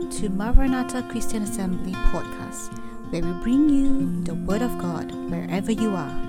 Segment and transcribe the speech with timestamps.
[0.00, 2.78] To Maranatha Christian Assembly podcast,
[3.10, 6.20] where we bring you the Word of God wherever you are.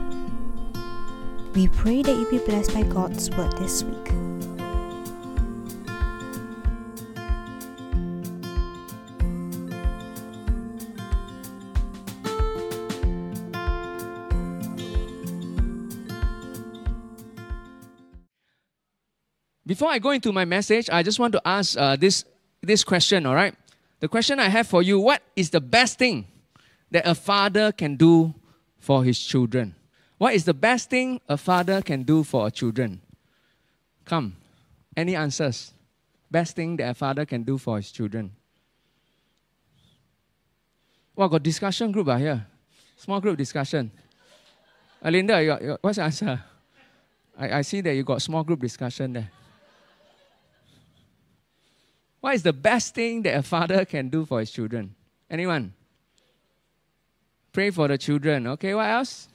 [1.54, 4.12] We pray that you be blessed by God's Word this week.
[19.66, 22.26] Before I go into my message, I just want to ask uh, this,
[22.62, 23.56] this question, all right?
[24.02, 26.26] The question I have for you what is the best thing
[26.90, 28.34] that a father can do
[28.80, 29.76] for his children?
[30.18, 33.00] What is the best thing a father can do for a children?
[34.04, 34.36] Come,
[34.98, 35.74] any answers?
[36.32, 38.32] Best thing that a father can do for his children?
[41.16, 42.46] Well, got discussion group ah, here.
[42.98, 43.92] Small group discussion.
[45.04, 46.44] Alinda, what's the answer?
[47.38, 49.30] I, I see that you got small group discussion there.
[52.22, 54.96] What is the best thing that a father can do for his children?
[55.30, 55.74] Anyone?
[57.52, 58.48] Pray for the children.
[58.48, 59.28] Okay, what else?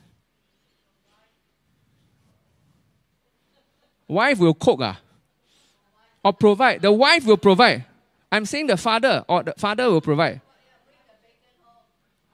[4.08, 5.00] Wife will cook, ah?
[6.24, 6.80] Or provide.
[6.80, 7.84] The wife will provide.
[8.30, 10.40] I'm saying the father, or the father will provide.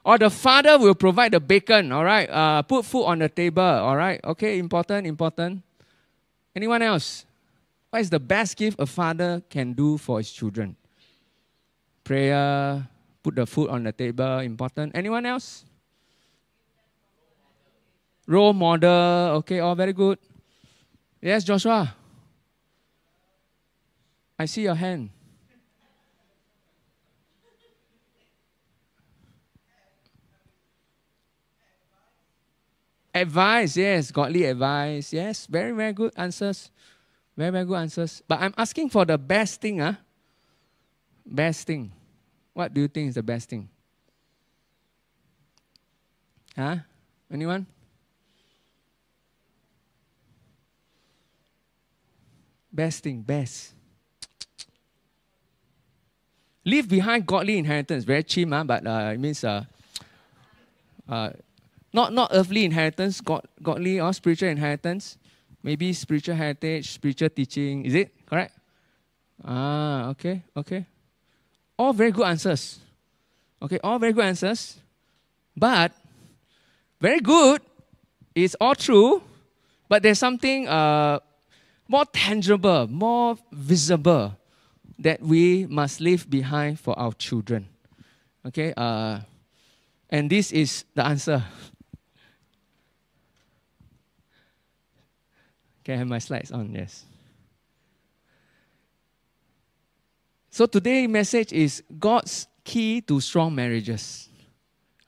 [0.05, 2.29] Or the father will provide the bacon, all right?
[2.29, 4.19] Uh, put food on the table, all right?
[4.23, 5.63] Okay, important, important.
[6.55, 7.25] Anyone else?
[7.93, 10.75] What is the best gift a father can do for his children?
[12.03, 12.89] Prayer,
[13.21, 14.97] put the food on the table, important.
[14.97, 15.63] Anyone else?
[18.25, 20.17] Role model, okay, all very good.
[21.21, 21.93] Yes, Joshua.
[24.39, 25.11] I see your hand.
[33.13, 35.13] Advice, yes, godly advice.
[35.13, 36.71] Yes, very, very good answers.
[37.35, 38.21] Very, very good answers.
[38.27, 39.93] But I'm asking for the best thing, huh?
[41.25, 41.91] Best thing.
[42.53, 43.69] What do you think is the best thing?
[46.55, 46.77] Huh?
[47.31, 47.65] Anyone?
[52.71, 53.73] Best thing, best.
[56.65, 58.03] Leave behind godly inheritance.
[58.03, 58.63] Very cheap, huh?
[58.63, 59.63] but uh, it means uh,
[61.09, 61.31] uh,
[61.91, 65.17] not, not earthly inheritance, God, godly or spiritual inheritance.
[65.63, 67.85] Maybe spiritual heritage, spiritual teaching.
[67.85, 68.53] Is it correct?
[69.43, 70.85] Ah, okay, okay.
[71.79, 72.79] All very good answers.
[73.61, 74.77] Okay, all very good answers.
[75.55, 75.93] But
[76.99, 77.61] very good,
[78.35, 79.23] it's all true,
[79.87, 81.19] but there's something uh,
[81.87, 84.35] more tangible, more visible
[84.99, 87.67] that we must leave behind for our children.
[88.45, 89.19] Okay, uh,
[90.09, 91.43] and this is the answer.
[95.83, 96.73] Can I have my slides on?
[96.73, 97.05] Yes.
[100.49, 104.29] So today's message is God's key to strong marriages.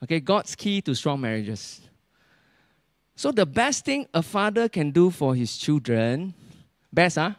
[0.02, 1.80] Okay, God's key to strong marriages.
[3.14, 6.34] So the best thing a father can do for his children,
[6.92, 7.32] best huh,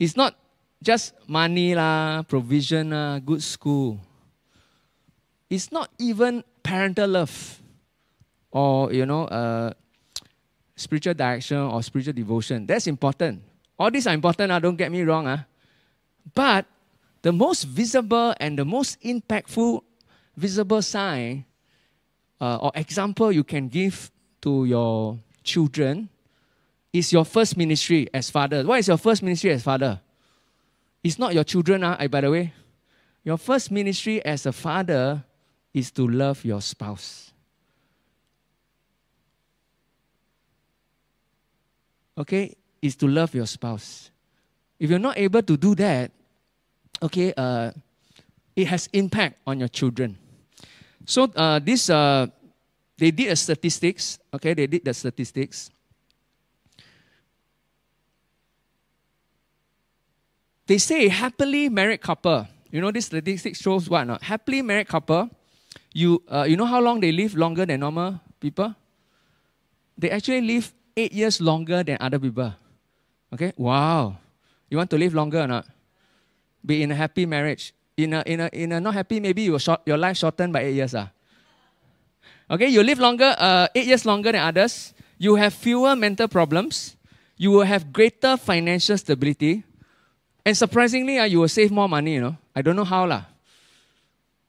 [0.00, 0.34] is not
[0.82, 4.00] just money lah, provision lah, good school.
[5.48, 7.62] It's not even parental love
[8.50, 9.72] or you know uh,
[10.82, 12.66] spiritual direction or spiritual devotion.
[12.66, 13.42] That's important.
[13.78, 15.26] All these are important, uh, don't get me wrong.
[15.26, 15.44] Uh.
[16.34, 16.66] But
[17.22, 19.82] the most visible and the most impactful
[20.36, 21.44] visible sign
[22.40, 24.10] uh, or example you can give
[24.40, 26.08] to your children
[26.92, 28.64] is your first ministry as father.
[28.64, 30.00] What is your first ministry as father?
[31.02, 32.52] It's not your children, uh, by the way.
[33.24, 35.24] Your first ministry as a father
[35.72, 37.31] is to love your spouse.
[42.16, 44.10] Okay, is to love your spouse.
[44.78, 46.10] If you're not able to do that,
[47.02, 47.70] okay, uh,
[48.56, 50.18] it has impact on your children.
[51.06, 52.26] So uh, this, uh,
[52.98, 54.18] they did a statistics.
[54.34, 55.70] Okay, they did the statistics.
[60.66, 62.46] They say happily married couple.
[62.70, 64.04] You know this statistics shows what?
[64.04, 65.28] Not happily married couple.
[65.92, 68.74] You uh, you know how long they live longer than normal people?
[69.98, 72.52] They actually live eight years longer than other people.
[73.32, 73.52] Okay?
[73.56, 74.16] Wow.
[74.68, 75.66] You want to live longer or not?
[76.64, 77.74] Be in a happy marriage.
[77.96, 80.62] In a, in a, in a not happy, maybe you short, your life shortened by
[80.62, 80.94] eight years.
[80.94, 81.10] Ah.
[82.50, 84.94] Okay, you live longer, uh, eight years longer than others.
[85.18, 86.96] You have fewer mental problems.
[87.36, 89.64] You will have greater financial stability.
[90.44, 92.36] And surprisingly, uh, you will save more money, you know.
[92.54, 93.06] I don't know how.
[93.06, 93.24] lah.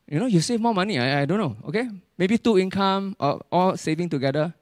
[0.07, 0.99] You know, you save more money.
[0.99, 1.55] I, I don't know.
[1.67, 1.89] Okay?
[2.17, 4.53] Maybe two income or all saving together.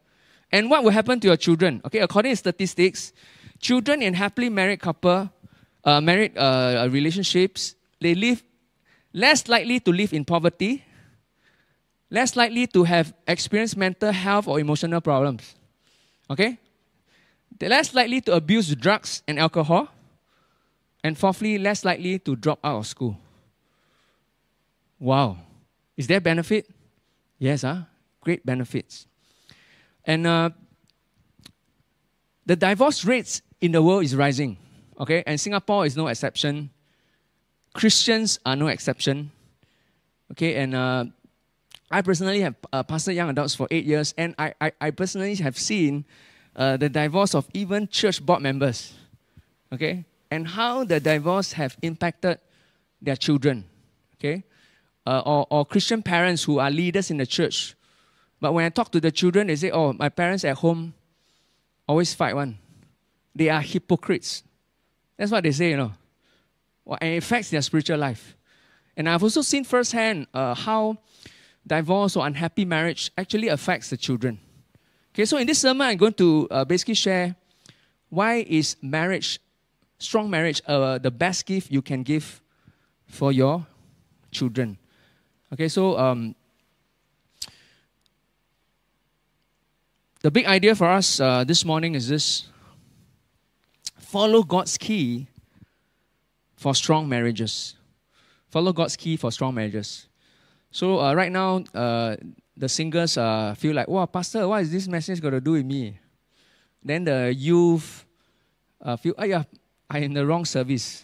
[0.52, 1.82] And what will happen to your children?
[1.86, 3.14] Okay, according to statistics,
[3.60, 5.30] children in happily married couple,
[5.84, 8.44] uh, married uh, relationships, they live
[9.14, 10.84] less likely to live in poverty,
[12.10, 15.56] less likely to have experienced mental health or emotional problems.
[16.30, 16.58] Okay?
[17.58, 19.88] They're less likely to abuse drugs and alcohol.
[21.04, 23.18] And fourthly, less likely to drop out of school.
[25.00, 25.38] Wow.
[25.98, 26.70] Is there benefit?
[27.40, 27.82] Yes, huh?
[28.22, 29.08] great benefits.
[30.06, 30.50] And uh,
[32.46, 34.58] the divorce rates in the world is rising.
[35.00, 36.70] Okay, and Singapore is no exception.
[37.74, 39.32] Christians are no exception.
[40.32, 41.06] Okay, and uh,
[41.90, 45.36] I personally have uh, pastored young adults for eight years, and I, I, I personally
[45.36, 46.06] have seen
[46.56, 48.94] uh, the divorce of even church board members.
[49.74, 52.40] Okay, and how the divorce have impacted
[53.02, 53.66] their children.
[54.16, 54.44] Okay,
[55.06, 57.76] uh, or, or Christian parents who are leaders in the church.
[58.42, 60.94] But when I talk to the children, they say, "Oh, my parents at home
[61.88, 62.58] always fight one.
[63.34, 64.44] They are hypocrites."
[65.16, 65.94] That's what they say, you know.
[66.84, 68.36] Well, and it affects their spiritual life.
[68.98, 70.98] And I've also seen firsthand uh, how
[71.66, 74.40] divorce or unhappy marriage actually affects the children.
[75.14, 77.36] Okay, so in this sermon, I'm going to uh, basically share
[78.10, 79.40] why is marriage,
[80.00, 82.42] strong marriage, uh, the best gift you can give
[83.06, 83.68] for your
[84.32, 84.78] children.
[85.54, 86.34] Okay, so um,
[90.22, 92.46] the big idea for us uh, this morning is this
[93.98, 95.28] follow God's key
[96.56, 97.76] for strong marriages.
[98.50, 100.08] Follow God's key for strong marriages.
[100.70, 102.18] So uh, right now, uh,
[102.56, 105.66] the singers uh, feel like, wow, Pastor, what is this message got to do with
[105.66, 105.98] me?
[106.84, 108.06] Then the youth
[108.82, 109.44] uh, feel, oh yeah,
[109.90, 111.04] I'm in the wrong service.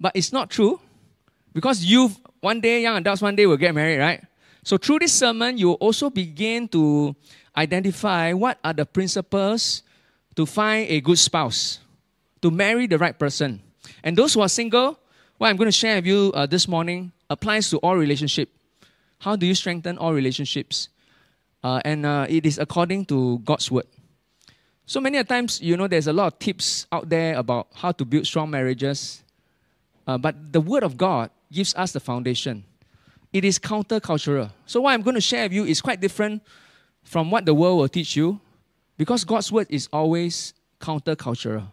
[0.00, 0.80] But it's not true.
[1.52, 4.24] Because youth, one day, young adults, one day will get married, right?
[4.66, 7.14] So through this sermon, you also begin to
[7.56, 9.84] identify what are the principles
[10.34, 11.78] to find a good spouse,
[12.42, 13.62] to marry the right person.
[14.02, 14.98] And those who are single,
[15.38, 18.48] what I'm going to share with you uh, this morning applies to all relationship.
[19.20, 20.88] How do you strengthen all relationships?
[21.62, 23.86] Uh, and uh, it is according to God's word.
[24.84, 28.04] So many times, you know, there's a lot of tips out there about how to
[28.04, 29.22] build strong marriages.
[30.08, 32.64] Uh, but the word of God gives us the foundation.
[33.36, 34.50] It is countercultural.
[34.64, 36.42] So what I'm going to share with you is quite different
[37.02, 38.40] from what the world will teach you.
[38.96, 41.70] Because God's word is always countercultural.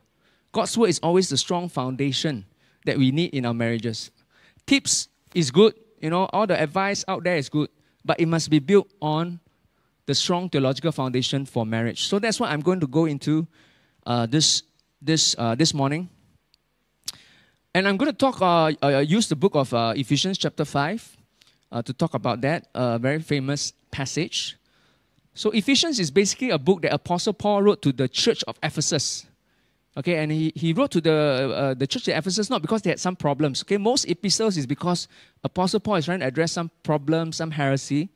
[0.52, 2.44] God's word is always the strong foundation
[2.86, 4.12] that we need in our marriages.
[4.68, 7.70] Tips is good, you know, all the advice out there is good,
[8.04, 9.40] but it must be built on
[10.06, 12.08] the strong theological foundation for marriage.
[12.08, 13.48] So that's what I'm going to go into
[14.06, 14.64] uh, this
[15.02, 16.10] this uh, this morning.
[17.74, 21.23] And I'm going to talk, uh, uh use the book of uh, Ephesians chapter 5
[21.74, 24.58] uh, to talk about that, a very famous passage.
[25.34, 29.26] So Ephesians is basically a book that Apostle Paul wrote to the church of Ephesus.
[29.98, 32.92] Okay, and he, he wrote to the, uh, the church of Ephesus not because they
[32.92, 33.64] had some problems.
[33.64, 35.08] Okay, most epistles is because
[35.44, 38.10] Apostle Paul is trying to address some problems, some heresy.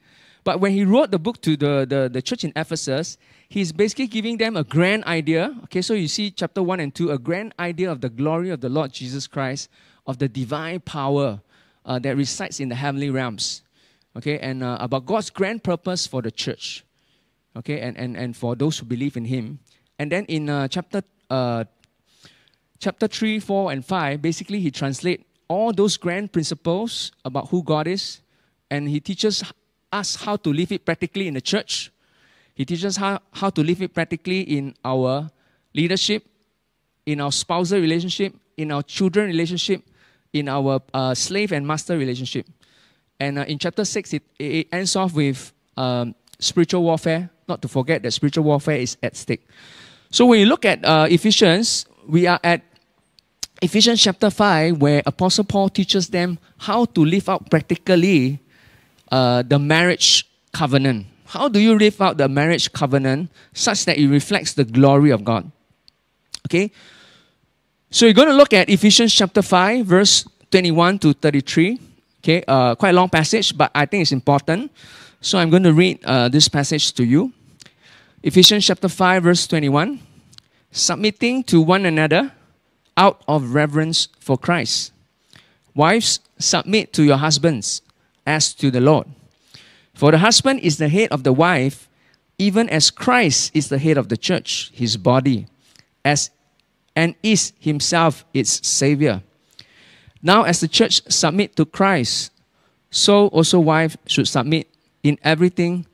[0.44, 3.18] But when he wrote the book to the, the, the church in Ephesus,
[3.50, 5.56] he's basically giving them a grand idea.
[5.66, 8.62] Okay, so you see chapter 1 and 2, a grand idea of the glory of
[8.62, 9.70] the Lord Jesus Christ,
[10.06, 11.42] of the divine power
[11.88, 13.64] uh, that resides in the heavenly realms.
[14.16, 16.84] Okay, and uh, about God's grand purpose for the church
[17.58, 19.60] okay, and, and, and for those who believe in him.
[20.00, 21.66] And then in uh, chapter, uh,
[22.80, 27.88] chapter 3, 4, and 5, basically he translates all those grand principles about who God
[27.88, 28.22] is,
[28.70, 29.44] and he teaches
[29.92, 31.92] us how to live it practically in the church.
[32.54, 35.30] He teaches how, how to live it practically in our
[35.74, 36.26] leadership,
[37.06, 39.84] in our spousal relationship, in our children relationship,
[40.34, 42.48] in our uh, slave and master relationship.
[43.20, 47.68] And uh, in chapter 6, it, it ends off with um, spiritual warfare, not to
[47.68, 49.46] forget that spiritual warfare is at stake.
[50.12, 52.62] So when you look at uh, Ephesians, we are at
[53.62, 58.40] Ephesians chapter 5, where Apostle Paul teaches them how to live out practically
[59.12, 61.08] uh, the marriage covenant.
[61.26, 65.24] How do you live out the marriage covenant such that it reflects the glory of
[65.24, 65.52] God?
[66.48, 66.72] Okay?
[67.90, 71.80] So you're going to look at Ephesians chapter 5, verse 21 to 33.
[72.20, 74.72] Okay, uh, quite a long passage, but I think it's important.
[75.22, 77.32] So I'm going to read uh, this passage to you.
[78.22, 80.02] Ephesians chapter 5, verse 21.
[80.70, 82.34] Submitting to one another
[82.98, 84.92] out of reverence for Christ.
[85.74, 87.82] Wives, submit to your husbands
[88.26, 89.08] as to the Lord.
[89.94, 91.88] For the husband is the head of the wife,
[92.38, 95.48] even as Christ is the head of the church, his body,
[96.04, 96.32] as
[96.98, 99.22] and is himself its savior.
[100.24, 102.32] Now, as the church submit to Christ,
[102.90, 104.68] so also wives should submit
[105.04, 105.86] in everything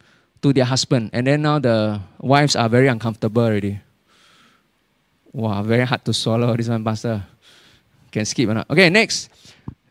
[0.41, 1.09] to their husband.
[1.11, 3.81] And then now the wives are very uncomfortable already.
[5.33, 7.25] Wow, very hard to swallow this one, Pastor.
[8.09, 8.69] Can skip or not?
[8.69, 9.27] Okay, next.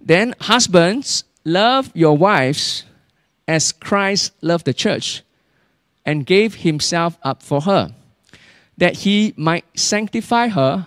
[0.01, 2.85] Then, husbands, love your wives
[3.47, 5.23] as Christ loved the church
[6.07, 7.93] and gave himself up for her,
[8.79, 10.87] that he might sanctify her,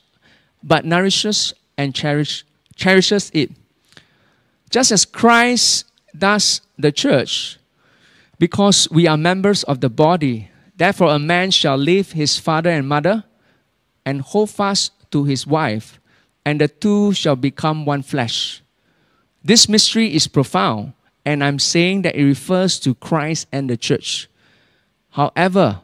[0.63, 3.51] but nourishes and cherish, cherishes it.
[4.69, 5.85] Just as Christ
[6.17, 7.57] does the church,
[8.37, 10.49] because we are members of the body.
[10.75, 13.23] Therefore, a man shall leave his father and mother
[14.05, 15.99] and hold fast to his wife,
[16.45, 18.63] and the two shall become one flesh.
[19.43, 20.93] This mystery is profound,
[21.25, 24.27] and I'm saying that it refers to Christ and the church.
[25.11, 25.81] However,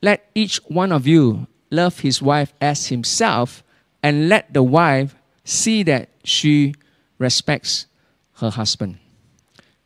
[0.00, 3.63] let each one of you love his wife as himself,
[4.04, 6.74] and let the wife see that she
[7.16, 7.86] respects
[8.36, 9.00] her husband.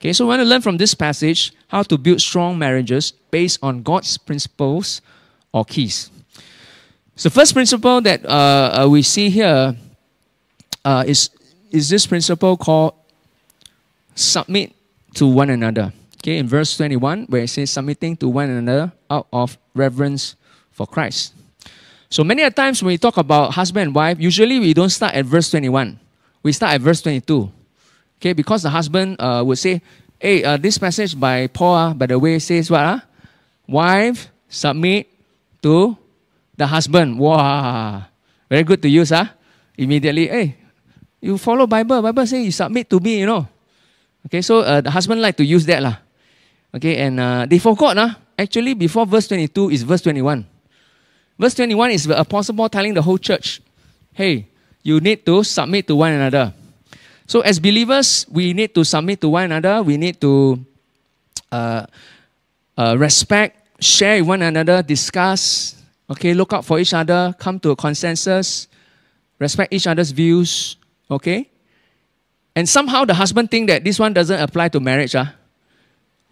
[0.01, 3.63] Okay, so we want to learn from this passage how to build strong marriages based
[3.63, 5.01] on God's principles
[5.53, 6.11] or keys.
[7.15, 9.77] So, first principle that uh, uh, we see here
[10.85, 11.31] uh, is
[11.71, 12.95] is this principle called
[14.15, 14.75] submit
[15.15, 15.93] to one another.
[16.19, 20.35] Okay, in verse 21, where it says submitting to one another out of reverence
[20.73, 21.38] for Christ.
[22.09, 25.15] So many a times when we talk about husband and wife, usually we don't start
[25.15, 26.01] at verse 21.
[26.43, 27.53] We start at verse 22.
[28.19, 29.83] Okay, because the husband uh, would say,
[30.19, 32.81] hey, uh, this passage by Paul, uh, by the way, says what?
[32.81, 33.01] Uh?
[33.69, 35.07] Wife, submit
[35.63, 35.97] to
[36.57, 37.19] the husband.
[37.19, 38.05] Wow.
[38.49, 39.29] Very good to use, huh?
[39.77, 40.57] Immediately, hey,
[41.21, 42.01] you follow Bible.
[42.01, 43.47] Bible say you submit to me, you know.
[44.27, 46.01] Okay, so uh, the husband like to use that lah.
[46.75, 48.17] Okay, and uh, they forgot nah.
[48.39, 50.58] Actually, before verse 22 is verse 21.
[51.39, 53.63] Verse 21 is the Apostle Paul telling the whole church,
[54.13, 54.49] hey,
[54.83, 56.53] you need to submit to one another.
[57.27, 59.83] So as believers, we need to submit to one another.
[59.83, 60.65] We need to
[61.53, 61.87] uh,
[62.77, 65.77] uh, respect, share with one another, discuss,
[66.11, 68.67] okay, look out for each other, come to a consensus,
[69.39, 70.77] respect each other's views,
[71.11, 71.49] okay?
[72.57, 75.15] And somehow the husband think that this one doesn't apply to marriage.
[75.15, 75.35] Ah?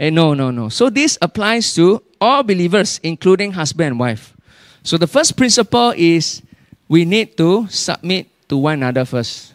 [0.00, 0.68] Eh, no, no, no.
[0.68, 4.35] So this applies to all believers, including husband and wife.
[4.86, 6.42] So the first principle is
[6.86, 9.52] we need to submit to one another first.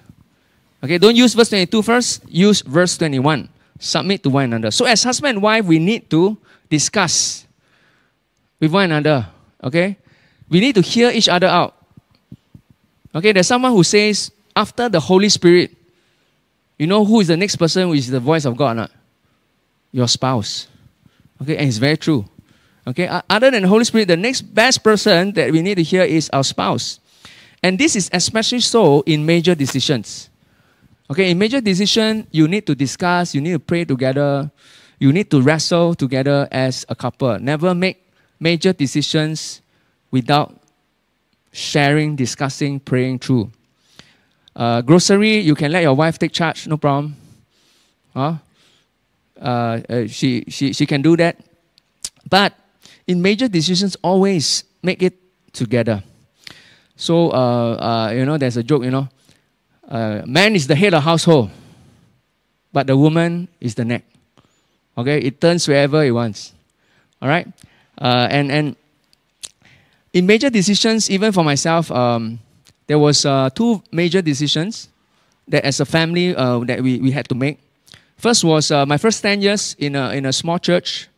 [0.84, 3.48] Okay, don't use verse 22 first, use verse 21.
[3.80, 4.72] Submit to one another.
[4.72, 6.36] So as husband and wife, we need to
[6.70, 7.48] discuss
[8.60, 9.26] with one another.
[9.64, 9.96] Okay?
[10.50, 11.78] We need to hear each other out.
[13.16, 15.72] Okay, there's someone who says, after the Holy Spirit,
[16.78, 18.76] you know who is the next person who is the voice of God?
[18.76, 18.92] Not?
[19.94, 20.68] Your spouse.
[21.42, 22.26] Okay, and it's very true.
[22.88, 26.30] Okay, other than Holy Spirit, the next best person that we need to hear is
[26.34, 27.00] our spouse.
[27.62, 30.30] And this is especially so in major decisions.
[31.10, 34.50] Okay, in major decision, you need to discuss, you need to pray together,
[34.98, 37.38] you need to wrestle together as a couple.
[37.38, 38.02] Never make
[38.40, 39.62] major decisions
[40.10, 40.60] without
[41.52, 43.52] sharing, discussing, praying through.
[44.56, 47.16] Uh, grocery, you can let your wife take charge, no problem.
[48.14, 48.36] Huh?
[49.40, 51.40] Uh, uh, she, she, she can do that.
[52.30, 52.54] But
[53.12, 55.20] in major decisions, always make it
[55.51, 56.01] together.
[56.96, 59.10] So, uh, uh, you know, there's a joke, you know.
[59.84, 61.51] Uh, man is the head of household,
[62.72, 64.06] but the woman is the neck.
[64.98, 66.53] Okay, it turns wherever it wants.
[67.22, 67.48] All right,
[68.00, 68.75] uh, and and
[70.13, 72.39] in major decisions, even for myself, um,
[72.88, 74.88] there was uh, two major decisions
[75.50, 77.60] that as a family uh, that we, we had to make.
[78.15, 81.10] First was my first 10 years in a, in a small church.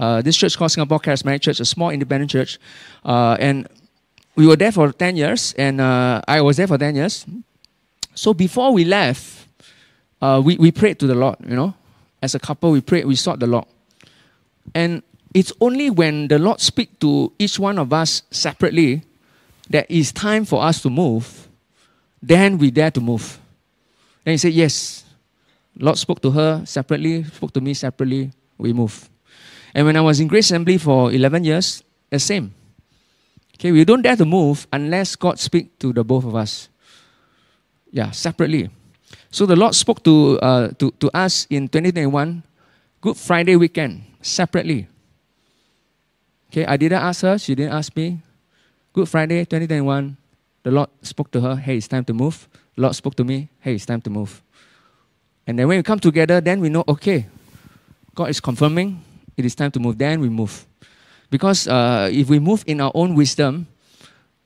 [0.00, 2.58] Uh, this church called Singapore Charismatic Church, a small independent church.
[3.04, 3.68] Uh, and
[4.34, 7.26] we were there for 10 years, and uh, I was there for 10 years.
[8.14, 9.46] So before we left,
[10.22, 11.74] we, we prayed to the Lord, you know.
[12.22, 13.66] As a couple, we prayed, we sought the Lord.
[14.74, 15.02] And
[15.34, 19.02] it's only when the Lord speak to each one of us separately
[19.68, 21.48] that it's time for us to move,
[22.22, 23.38] then we dare to move.
[24.24, 25.04] Then he said, Yes.
[25.78, 29.09] Lord spoke to her separately, spoke to me separately, we move.
[29.74, 32.54] And when I was in Grace Assembly for 11 years, the same.
[33.54, 36.68] Okay, we don't dare to move unless God speaks to the both of us.
[37.92, 38.70] Yeah, separately.
[39.30, 42.42] So the Lord spoke to, uh, to, to us in 2021,
[43.00, 44.88] Good Friday weekend, separately.
[46.50, 48.20] Okay, I didn't ask her, she didn't ask me.
[48.92, 50.16] Good Friday 2021,
[50.64, 52.48] the Lord spoke to her, hey, it's time to move.
[52.74, 54.42] The Lord spoke to me, hey, it's time to move.
[55.46, 57.26] And then when we come together, then we know, okay,
[58.14, 59.02] God is confirming
[59.40, 59.98] it is time to move.
[59.98, 60.66] Then we move.
[61.30, 63.66] Because uh, if we move in our own wisdom,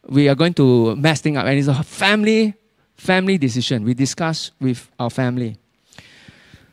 [0.08, 1.46] we are going to mess things up.
[1.46, 2.54] And it's a family,
[2.96, 3.84] family decision.
[3.84, 5.56] We discuss with our family.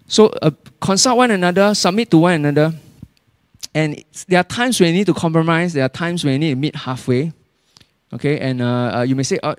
[0.07, 0.51] So uh,
[0.81, 2.73] consult one another, submit to one another.
[3.73, 5.71] And there are times when you need to compromise.
[5.71, 7.31] There are times when you need to meet halfway.
[8.13, 9.55] Okay, and uh, uh, you may say, uh,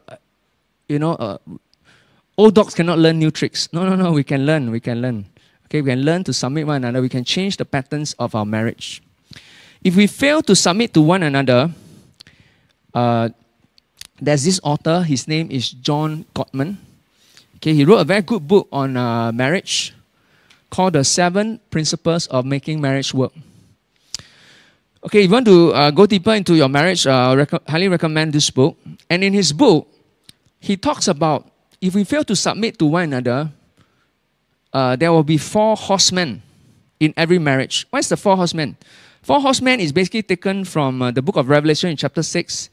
[0.88, 1.38] you know, uh,
[2.36, 3.72] old dogs cannot learn new tricks.
[3.72, 4.12] No, no, no.
[4.12, 4.70] We can learn.
[4.70, 5.24] We can learn.
[5.72, 7.00] Okay, we can learn to submit one another.
[7.00, 9.00] We can change the patterns of our marriage.
[9.82, 11.72] If we fail to submit to one another,
[12.92, 13.30] uh,
[14.20, 15.00] there's this author.
[15.00, 16.76] His name is John Gottman.
[17.56, 19.94] Okay, he wrote a very good book on uh, marriage
[20.68, 23.32] called The Seven Principles of Making Marriage Work.
[25.02, 27.88] Okay, if you want to uh, go deeper into your marriage, I uh, rec- highly
[27.88, 28.76] recommend this book.
[29.08, 29.88] And in his book,
[30.60, 31.48] he talks about
[31.80, 33.48] if we fail to submit to one another,
[34.72, 36.42] uh, there will be four horsemen
[37.00, 37.86] in every marriage.
[37.90, 38.76] What is the four horsemen?
[39.22, 42.70] Four horsemen is basically taken from uh, the book of Revelation in chapter 6.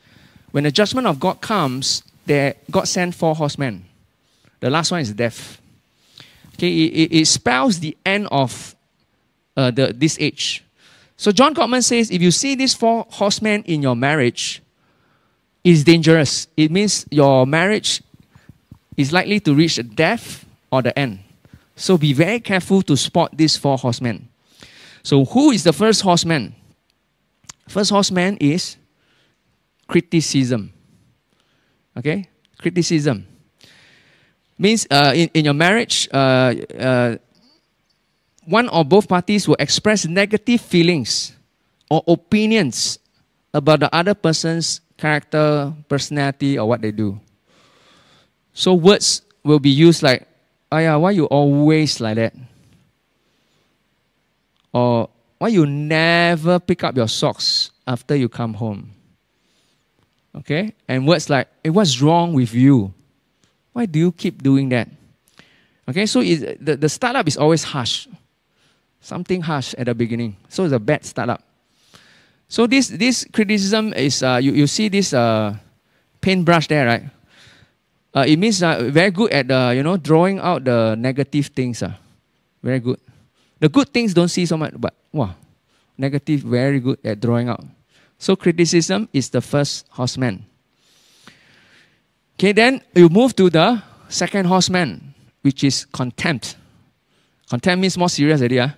[0.51, 3.85] When the judgment of God comes, there, God sent four horsemen.
[4.59, 5.61] The last one is death.
[6.55, 8.75] Okay, it, it spells the end of
[9.55, 10.63] uh, the, this age.
[11.17, 14.61] So John Gottman says if you see these four horsemen in your marriage,
[15.63, 16.47] it's dangerous.
[16.55, 18.01] It means your marriage
[18.95, 21.19] is likely to reach death or the end.
[21.79, 24.27] So be very careful to spot these four horsemen.
[25.01, 26.53] So who is the first horseman?
[27.69, 28.75] First horseman is
[29.87, 30.73] criticism.
[31.95, 32.27] Okay?
[32.57, 33.25] Criticism.
[34.57, 37.15] Means uh, in, in your marriage, uh, uh,
[38.43, 41.31] one or both parties will express negative feelings
[41.89, 42.99] or opinions
[43.53, 47.17] about the other person's character, personality, or what they do.
[48.53, 50.27] So words will be used like,
[50.77, 52.33] yeah, why you always like that?
[54.71, 55.09] Or
[55.39, 58.91] why you never pick up your socks after you come home?
[60.35, 60.73] Okay?
[60.87, 62.93] And words like, hey, what's wrong with you?
[63.73, 64.89] Why do you keep doing that?
[65.87, 68.07] Okay, so it, the, the startup is always harsh.
[69.01, 70.37] Something harsh at the beginning.
[70.47, 71.41] So it's a bad startup.
[72.47, 75.55] So this, this criticism is, uh, you, you see this uh,
[76.21, 77.03] paintbrush there, right?
[78.13, 81.83] Uh, it means uh, very good at uh, you know drawing out the negative things.
[81.83, 81.93] Uh.
[82.61, 82.99] Very good.
[83.59, 85.35] The good things don't see so much, but wow,
[85.97, 87.63] negative very good at drawing out.
[88.17, 90.45] So criticism is the first horseman.
[92.35, 96.55] Okay, then you move to the second horseman, which is contempt.
[97.49, 98.77] Contempt means more serious idea.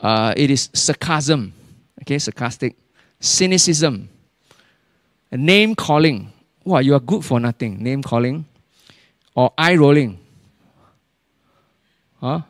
[0.00, 1.52] Uh, it is sarcasm,
[2.02, 2.76] okay, sarcastic,
[3.20, 4.08] cynicism,
[5.30, 6.32] name calling.
[6.64, 7.82] Wow, you are good for nothing.
[7.82, 8.44] Name calling
[9.34, 10.18] or eye rolling.
[12.20, 12.40] Huh?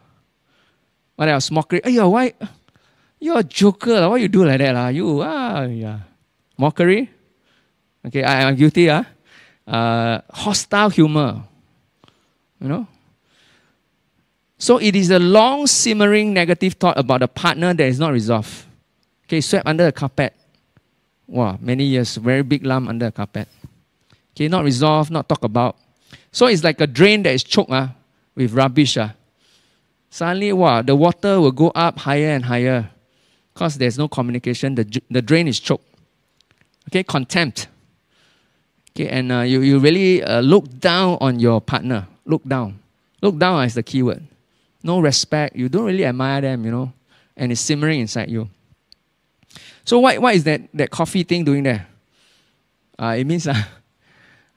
[1.17, 1.51] What else?
[1.51, 1.81] Mockery.
[1.83, 2.33] Hey, why?
[3.19, 4.09] You're a joker.
[4.09, 4.95] Why you do like that?
[4.95, 6.01] You, ah, yeah.
[6.57, 7.11] Mockery.
[8.07, 8.91] Okay, I am guilty.
[8.91, 9.03] Uh?
[9.67, 11.43] Uh, hostile humor.
[12.61, 12.87] You know?
[14.59, 18.65] So it is a long simmering negative thought about a partner that is not resolved.
[19.27, 20.35] Okay, swept under the carpet.
[21.27, 23.49] Wow, many years, very big lump under the carpet.
[24.35, 25.77] Okay, not resolved, not talk about.
[26.33, 27.89] So it's like a drain that is choked uh,
[28.35, 28.97] with rubbish.
[28.97, 29.11] Uh.
[30.11, 32.91] Suddenly, wow, the water will go up higher and higher
[33.53, 34.75] because there's no communication.
[34.75, 35.87] The, the drain is choked.
[36.89, 37.69] Okay, contempt.
[38.91, 42.07] Okay, and uh, you, you really uh, look down on your partner.
[42.27, 42.79] Look down.
[43.23, 44.23] Look down is the key word.
[44.83, 45.57] No respect.
[45.57, 46.93] You don't really admire them, you know,
[47.37, 48.49] and it's simmering inside you.
[49.85, 51.87] So what, what is that, that coffee thing doing there?
[52.99, 53.63] Uh, it means uh,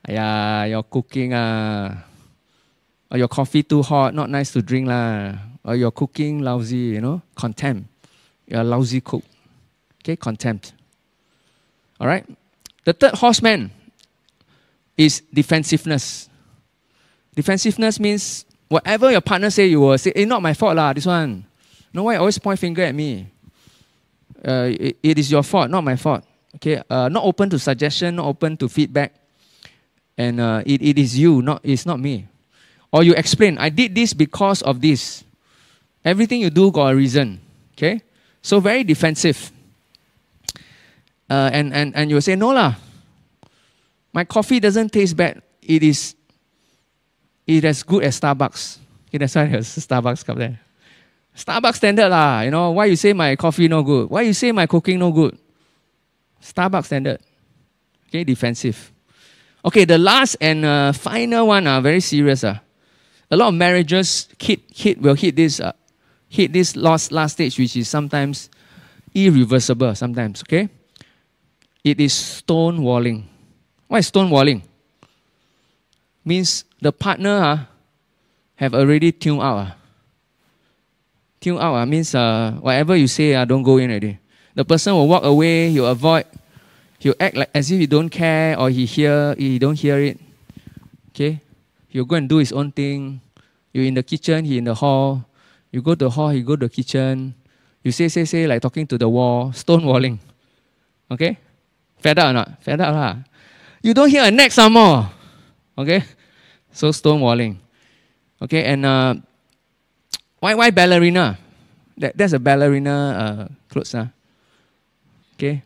[0.08, 2.04] yeah, your cooking ah,
[3.12, 7.02] or your coffee too hot, not nice to drink lah, or your cooking lousy, you
[7.02, 7.90] know, contempt.
[8.48, 9.24] You're a lousy cook.
[10.02, 10.74] Okay, contempt.
[12.00, 12.26] All right.
[12.86, 13.72] The third horseman
[14.96, 16.30] is defensiveness.
[17.36, 20.94] Defensiveness means whatever your partner say, you will say, "It's eh, not my fault lah.
[20.94, 21.44] This one,
[21.92, 23.28] no why always point finger at me.
[24.40, 26.24] Uh, it, it is your fault, not my fault.
[26.56, 29.14] Okay, uh, not open to suggestion, not open to feedback
[30.18, 32.28] and uh, it, it is you, not it's not me.
[32.92, 35.24] Or you explain, I did this because of this.
[36.04, 37.40] Everything you do got a reason.
[37.74, 38.02] Okay?
[38.42, 39.52] So very defensive.
[41.30, 42.76] Uh, and, and, and you say, no lah.
[44.14, 45.42] My coffee doesn't taste bad.
[45.62, 46.16] It is
[47.46, 48.78] it as good as Starbucks.
[49.08, 50.60] Okay, that's why there's Starbucks cup there.
[51.36, 52.42] Starbucks standard lah.
[52.42, 54.10] You know, why you say my coffee no good?
[54.10, 55.38] Why you say my cooking no good?
[56.42, 57.20] Starbucks standard.
[58.08, 58.92] Okay, defensive.
[59.66, 62.44] Okay, the last and uh, final one, uh, very serious.
[62.44, 62.60] Uh.
[63.30, 65.74] a lot of marriages hit, hit will hit this uh,
[66.30, 68.50] hit this last last stage, which is sometimes
[69.14, 69.96] irreversible.
[69.96, 70.70] Sometimes, okay.
[71.84, 73.24] It is stonewalling.
[73.92, 74.62] Is stonewalling?
[76.26, 77.58] Means the partner uh,
[78.56, 79.58] have already tuned out.
[79.58, 79.72] Uh.
[81.40, 84.20] Tuned out uh, means uh, whatever you say, uh, don't go in already.
[84.56, 85.70] The person will walk away.
[85.70, 86.26] you'll avoid.
[87.00, 90.18] He'll act like as if he don't care or he hear he don't hear it.
[91.14, 91.42] Okay,
[91.90, 93.22] he'll go and do his own thing.
[93.74, 95.26] You in the kitchen, he in the hall.
[95.72, 97.36] You go to the hall, he go to the kitchen.
[97.84, 100.18] You say, say, say, like talking to the wall, stonewalling.
[101.12, 101.38] Okay?
[102.00, 102.64] Fed up or not?
[102.64, 103.16] Fed up lah.
[103.82, 105.10] You don't hear a neck some more.
[105.78, 106.04] Okay?
[106.72, 107.58] So stonewalling.
[108.42, 109.16] Okay, and uh,
[110.38, 111.38] why why ballerina?
[111.98, 113.96] That, that's a ballerina uh, clothes.
[113.96, 114.14] Uh.
[115.34, 115.66] Okay?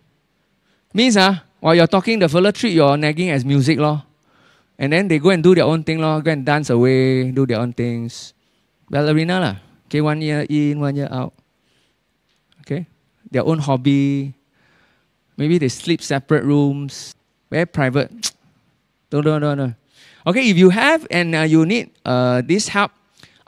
[0.94, 3.80] Means uh, while you're talking, the fellow treat your nagging as music.
[3.80, 4.04] Lor.
[4.82, 6.22] And then they go and do their own thing, lor.
[6.22, 8.34] go and dance away, do their own things.
[8.90, 9.56] Ballerina lah.
[9.86, 11.34] Okay, one year in, one year out.
[12.62, 12.88] Okay?
[13.30, 14.34] Their own hobby.
[15.38, 17.14] Maybe they sleep separate rooms.
[17.52, 18.10] Very private.
[19.12, 19.76] don't, don't, don't, don't.
[20.26, 22.92] Okay, if you have and uh, you need uh, this help,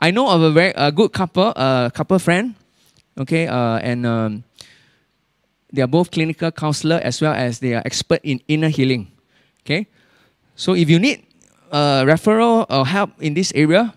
[0.00, 2.54] I know of a very uh, good couple, uh, couple friend.
[3.18, 4.44] Okay, uh, and um,
[5.74, 9.10] they are both clinical counselor as well as they are expert in inner healing.
[9.66, 9.88] Okay,
[10.54, 11.26] so if you need
[11.72, 13.92] uh, referral or help in this area,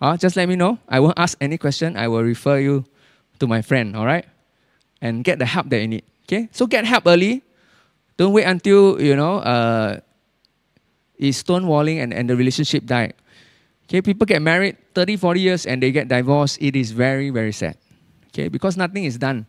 [0.00, 0.78] uh, just let me know.
[0.88, 1.96] I won't ask any question.
[1.96, 2.84] I will refer you
[3.38, 4.26] to my friend, all right?
[5.00, 6.04] And get the help that you need.
[6.28, 6.48] Okay?
[6.52, 7.42] So get help early.
[8.16, 10.00] Don't wait until, you know, uh,
[11.16, 13.14] it's stonewalling and, and the relationship died.
[13.84, 16.58] Okay, people get married 30, 40 years and they get divorced.
[16.60, 17.76] It is very, very sad.
[18.28, 19.46] Okay, because nothing is done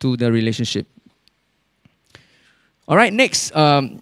[0.00, 0.86] to the relationship.
[2.88, 4.00] All right, next, um,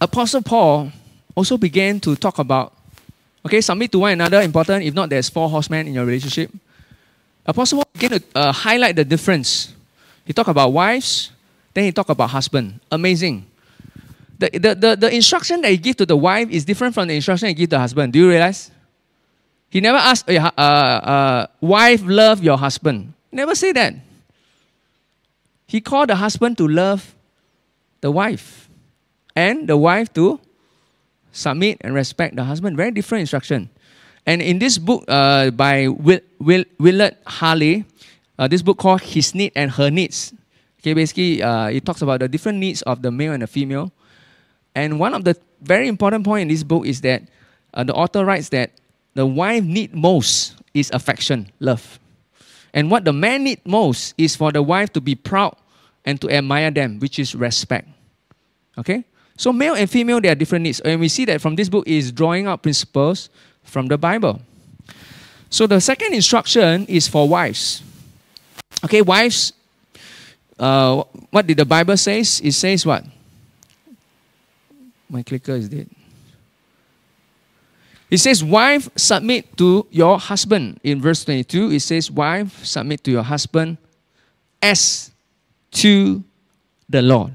[0.00, 0.90] Apostle Paul
[1.34, 2.78] also began to talk about
[3.48, 4.84] Okay, submit to one another, important.
[4.84, 6.50] If not, there's four horsemen in your relationship.
[7.46, 9.72] Apostle Paul began to uh, highlight the difference.
[10.26, 11.30] He talked about wives,
[11.72, 12.78] then he talked about husband.
[12.90, 13.46] Amazing.
[14.38, 17.14] The, the, the, the instruction that he gives to the wife is different from the
[17.14, 18.12] instruction he gives to the husband.
[18.12, 18.70] Do you realize?
[19.70, 23.14] He never asked, uh, uh, wife, love your husband.
[23.32, 23.94] Never say that.
[25.68, 27.14] He called the husband to love
[28.00, 28.70] the wife
[29.36, 30.40] and the wife to
[31.30, 32.76] submit and respect the husband.
[32.76, 33.68] Very different instruction.
[34.24, 37.84] And in this book uh, by Will, Will, Willard Harley,
[38.38, 40.32] uh, this book called His Need and Her Needs.
[40.80, 43.92] Okay, basically, uh, it talks about the different needs of the male and the female.
[44.74, 47.22] And one of the very important point in this book is that
[47.74, 48.70] uh, the author writes that
[49.14, 51.98] the wife need most is affection, love.
[52.74, 55.56] And what the man need most is for the wife to be proud
[56.04, 57.88] and to admire them, which is respect.
[58.76, 59.04] Okay?
[59.36, 60.80] So male and female, there are different needs.
[60.80, 63.30] And we see that from this book is drawing out principles
[63.62, 64.40] from the Bible.
[65.50, 67.82] So the second instruction is for wives.
[68.84, 69.52] Okay, wives,
[70.58, 72.40] uh, what did the Bible says?
[72.42, 73.04] It says what?
[75.08, 75.88] My clicker is dead.
[78.10, 80.80] It says, wife, submit to your husband.
[80.82, 83.76] In verse 22, it says, wife, submit to your husband
[84.62, 85.10] as
[85.72, 86.24] to
[86.88, 87.34] the Lord.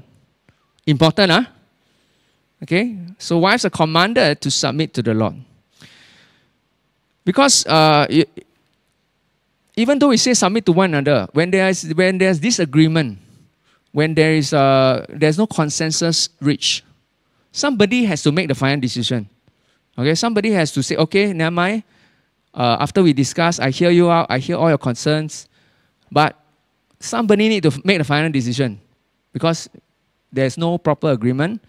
[0.86, 1.44] Important, huh?
[2.62, 2.98] Okay?
[3.18, 5.36] So wives are commanded to submit to the Lord.
[7.24, 8.06] Because uh,
[9.76, 13.18] even though we say submit to one another, when there is when there's disagreement,
[13.92, 16.84] when there is uh, there's no consensus reached,
[17.50, 19.28] somebody has to make the final decision.
[19.98, 21.82] Okay, somebody has to say, okay, never mind.
[22.52, 25.48] Uh, after we discuss, I hear you out, I hear all your concerns,
[26.10, 26.38] but
[27.00, 28.80] somebody need to make the final decision
[29.32, 29.68] because
[30.32, 31.60] there's no proper agreement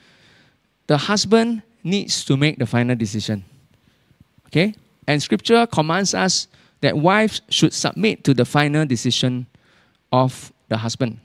[0.88, 3.43] the husband needs to make the final decision.
[4.47, 4.75] Okay?
[5.07, 6.47] And scripture commands us
[6.81, 9.47] that wives should submit to the final decision
[10.11, 11.19] of the husband.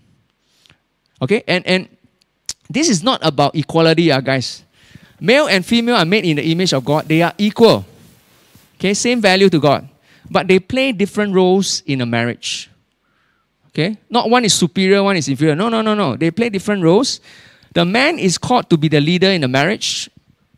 [1.22, 1.42] Okay?
[1.46, 1.88] And and
[2.68, 4.64] this is not about equality, uh, guys.
[5.20, 7.06] Male and female are made in the image of God.
[7.06, 7.84] They are equal.
[8.76, 9.88] Okay, same value to God.
[10.30, 12.70] But they play different roles in a marriage.
[13.68, 13.98] Okay?
[14.08, 15.54] Not one is superior, one is inferior.
[15.54, 16.16] No, no, no, no.
[16.16, 17.20] They play different roles.
[17.72, 20.10] The man is called to be the leader in the marriage,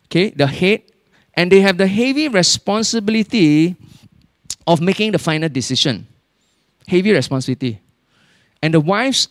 [0.06, 0.82] okay, the head,
[1.34, 3.76] and they have the heavy responsibility
[4.66, 6.06] of making the final decision.
[6.86, 7.80] Heavy responsibility.
[8.62, 9.28] And the wives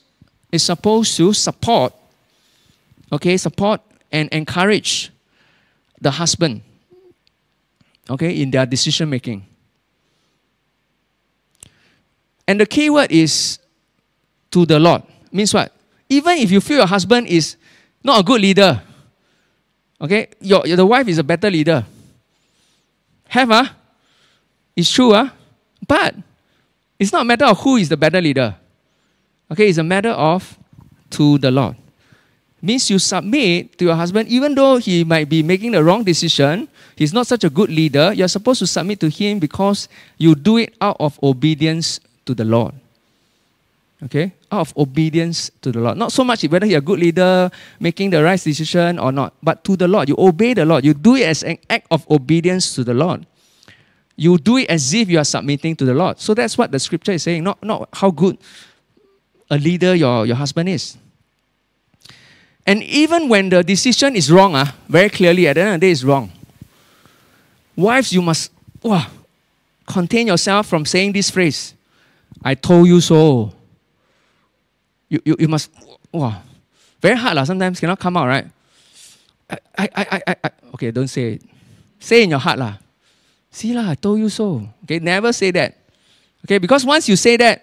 [0.52, 1.94] is supposed to support,
[3.12, 5.11] okay, support and encourage
[6.02, 6.62] the husband,
[8.10, 9.46] okay, in their decision making.
[12.48, 13.60] And the key word is
[14.50, 15.04] to the Lord.
[15.32, 15.72] Means what?
[16.10, 17.56] Even if you feel your husband is
[18.04, 18.82] not a good leader.
[20.02, 20.28] Okay?
[20.42, 21.86] Your, your the wife is a better leader.
[23.30, 23.76] Have ah?
[24.76, 25.30] It's true, huh?
[25.88, 26.16] but
[27.00, 28.56] it's not a matter of who is the better leader.
[29.52, 30.58] Okay, it's a matter of
[31.12, 31.76] to the Lord.
[32.62, 36.70] Means you submit to your husband, even though he might be making the wrong decision,
[36.96, 40.58] he's not such a good leader, you're supposed to submit to him because you do
[40.58, 42.76] it out of obedience to the Lord.
[44.04, 44.34] Okay?
[44.52, 45.98] Out of obedience to the Lord.
[45.98, 49.64] Not so much whether you're a good leader, making the right decision or not, but
[49.64, 50.10] to the Lord.
[50.10, 50.86] You obey the Lord.
[50.86, 53.26] You do it as an act of obedience to the Lord.
[54.16, 56.20] You do it as if you are submitting to the Lord.
[56.20, 58.38] So that's what the scripture is saying, not, not how good
[59.50, 60.98] a leader your, your husband is.
[62.66, 65.88] And even when the decision is wrong, uh, very clearly at the end of the
[65.88, 66.32] day, it's wrong.
[67.76, 68.52] Wives, you must
[68.84, 69.08] wow,
[69.88, 71.74] contain yourself from saying this phrase
[72.44, 73.54] I told you so.
[75.10, 75.70] You, you, you must,
[76.12, 76.42] wow,
[77.02, 77.44] very hard, lah.
[77.44, 78.48] sometimes cannot come out, right?
[79.50, 81.42] I, I, I, I, I, okay, don't say it.
[82.00, 82.78] Say in your heart, lah.
[83.52, 84.66] See, lah, I told you so.
[84.84, 85.78] Okay, never say that.
[86.46, 87.62] Okay, because once you say that,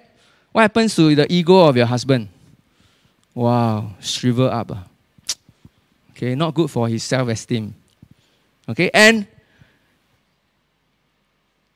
[0.53, 2.29] what happens to the ego of your husband?
[3.35, 4.88] Wow, shrivel up.
[6.19, 7.73] Okay, not good for his self esteem.
[8.69, 9.25] Okay, and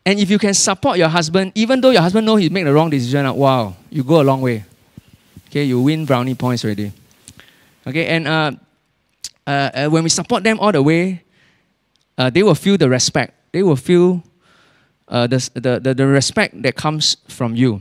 [0.05, 2.75] and if you can support your husband, even though your husband know he made the
[2.75, 4.65] wrong decision, ah, wow, you go a long way.
[5.47, 6.91] Okay, you win brownie points already.
[7.87, 8.51] Okay, and uh,
[9.47, 11.23] uh, uh, when we support them all the way,
[12.19, 13.35] uh, they will feel the respect.
[13.53, 14.25] They will feel
[15.07, 17.81] uh, the, the, the, the respect that comes from you.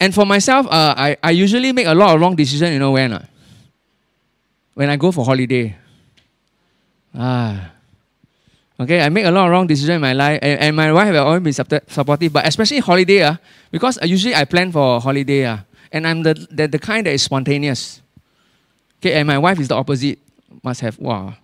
[0.00, 2.92] And for myself, uh, I, I usually make a lot of wrong decisions, you know
[2.92, 3.12] when?
[3.12, 3.24] Uh?
[4.74, 5.76] When I go for holiday.
[7.14, 7.70] Ah.
[8.78, 11.12] Okay, I make a lot of wrong decisions in my life, and, and my wife
[11.12, 13.36] will always be supportive, but especially holiday, uh,
[13.70, 15.58] because usually I plan for holiday, uh,
[15.92, 18.02] and I'm the, the, the kind that is spontaneous.
[18.98, 20.18] Okay, and my wife is the opposite.
[20.64, 21.34] Must have, wow,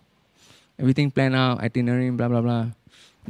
[0.77, 2.67] everything planned out, itinerary, blah, blah, blah.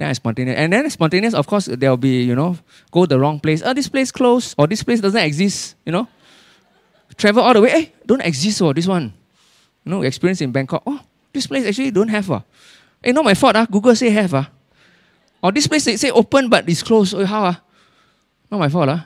[0.01, 0.57] Then I spontaneous.
[0.57, 2.57] And then spontaneous, of course, there'll be, you know,
[2.91, 3.61] go the wrong place.
[3.63, 6.09] Oh, this place closed, or this place doesn't exist, you know.
[7.19, 9.13] Travel all the way, eh, don't exist, oh, this one.
[9.85, 10.85] You know, experience in Bangkok.
[10.87, 11.01] Oh,
[11.35, 12.41] this place actually don't have, uh.
[13.03, 13.67] Hey, not my fault, uh.
[13.67, 14.45] Google say have, uh.
[15.43, 17.15] Or this place they say open but it's closed.
[17.15, 17.55] Oh, how, uh?
[18.51, 19.01] Not my fault, uh.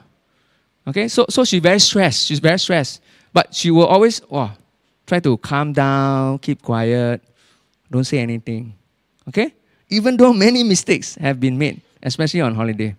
[0.87, 2.29] Okay, so, so she's very stressed.
[2.29, 3.03] She's very stressed.
[3.33, 4.53] But she will always, wow,
[5.09, 7.21] try to calm down, keep quiet,
[7.91, 8.75] don't say anything.
[9.27, 9.55] Okay?
[9.89, 12.95] Even though many mistakes have been made, especially on holiday.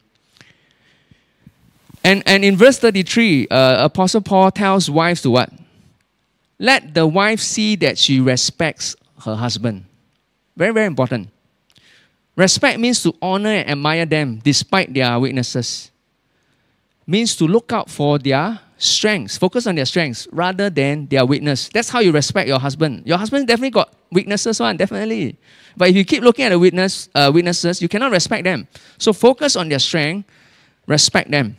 [2.03, 5.51] And, and in verse 33, uh, Apostle Paul tells wives to what?
[6.59, 9.85] Let the wife see that she respects her husband.
[10.55, 11.29] Very, very important.
[12.35, 15.91] Respect means to honor and admire them despite their weaknesses.
[17.07, 21.69] Means to look out for their strengths, focus on their strengths rather than their weakness.
[21.69, 23.03] That's how you respect your husband.
[23.05, 25.37] Your husband definitely got weaknesses, one, definitely.
[25.77, 28.67] But if you keep looking at the witness, uh, witnesses, you cannot respect them.
[28.97, 30.29] So focus on their strength,
[30.87, 31.57] respect them.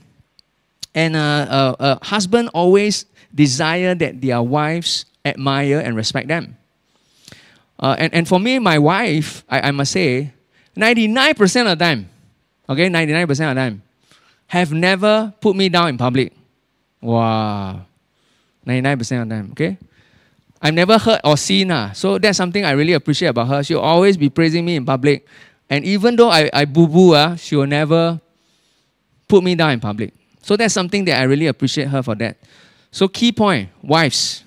[0.94, 6.56] And uh, uh, uh, husband always desire that their wives admire and respect them.
[7.78, 10.32] Uh, and, and for me, my wife, I, I must say,
[10.76, 12.08] 99% of the time,
[12.68, 13.82] okay, 99% of the time,
[14.48, 16.32] have never put me down in public.
[17.06, 17.86] Wow.
[18.66, 19.78] 99% of the time, okay?
[20.60, 21.92] I've never heard or seen her.
[21.94, 23.62] So that's something I really appreciate about her.
[23.62, 25.24] She'll always be praising me in public.
[25.70, 28.20] And even though I, I boo boo, uh, she will never
[29.28, 30.12] put me down in public.
[30.42, 32.38] So that's something that I really appreciate her for that.
[32.90, 34.42] So, key point wives,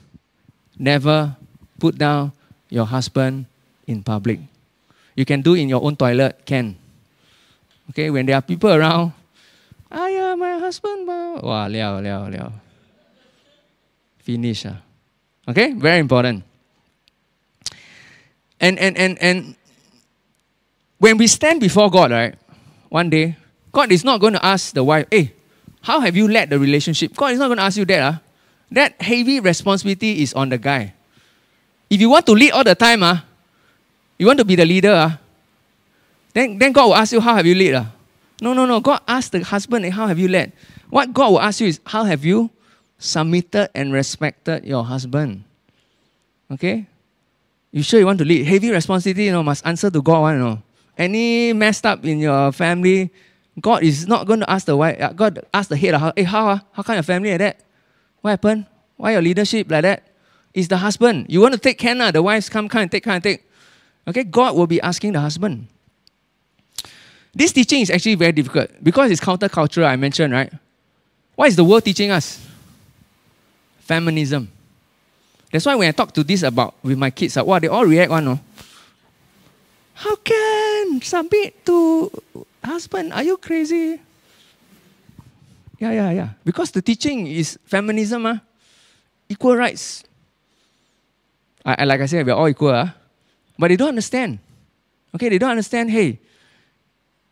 [0.78, 1.36] never
[1.80, 2.32] put down
[2.69, 3.45] your husband
[3.88, 4.39] in public.
[5.15, 6.76] You can do in your own toilet, can.
[7.91, 9.13] Okay, when there are people around,
[9.91, 12.52] ah, yeah, my husband, wow, liao, liao, liao.
[14.19, 14.65] Finish.
[14.65, 14.75] Uh.
[15.47, 16.43] Okay, very important.
[18.60, 19.56] And and and and
[20.99, 22.36] when we stand before God, right,
[22.89, 23.38] one day,
[23.71, 25.34] God is not going to ask the wife, hey,
[25.82, 27.15] how have you led the relationship?
[27.15, 28.02] God is not going to ask you that.
[28.02, 28.17] Uh.
[28.71, 30.93] That heavy responsibility is on the guy.
[31.89, 33.17] If you want to lead all the time, uh,
[34.19, 35.17] you want to be the leader, uh,
[36.34, 37.73] then, then God will ask you, how have you led?
[37.73, 37.86] Uh?
[38.41, 38.80] No, no, no.
[38.80, 40.54] God asked the husband, how have you led?
[40.89, 42.49] What God will ask you is, how have you
[42.99, 45.43] submitted and respected your husband.
[46.52, 46.86] Okay?
[47.71, 48.45] You sure you want to lead?
[48.45, 50.62] Heavy responsibility, you know, must answer to God, you know.
[50.97, 53.10] Any messed up in your family,
[53.60, 56.23] God is not going to ask the wife, uh, God ask the head, uh, hey,
[56.23, 57.62] how, uh, how come your family like that?
[58.21, 58.65] What happened?
[58.97, 60.04] Why your leadership like that?
[60.54, 61.28] It's the husband.
[61.30, 63.47] You want to take care, the wives come, come and take, come and take.
[64.08, 65.67] Okay, God will be asking the husband.
[67.39, 70.52] This teaching is actually very difficult because it's countercultural, I mentioned, right?
[71.36, 72.49] What is the world teaching us?
[73.89, 74.45] feminism.
[75.49, 77.89] That's why when I talk to this about with my kids, uh, wow, they all
[77.89, 78.23] react one.
[78.23, 78.39] No?
[79.95, 81.02] How can?
[81.02, 82.12] submit to
[82.63, 83.13] husband.
[83.13, 83.97] Are you crazy?
[85.80, 86.30] Yeah, yeah, yeah.
[86.45, 88.38] Because the teaching is feminism, uh,
[89.28, 90.04] equal rights.
[91.65, 92.89] I, I, like I said, we're all equal, uh,
[93.58, 94.38] but they don't understand.
[95.15, 96.19] Okay, they don't understand, hey,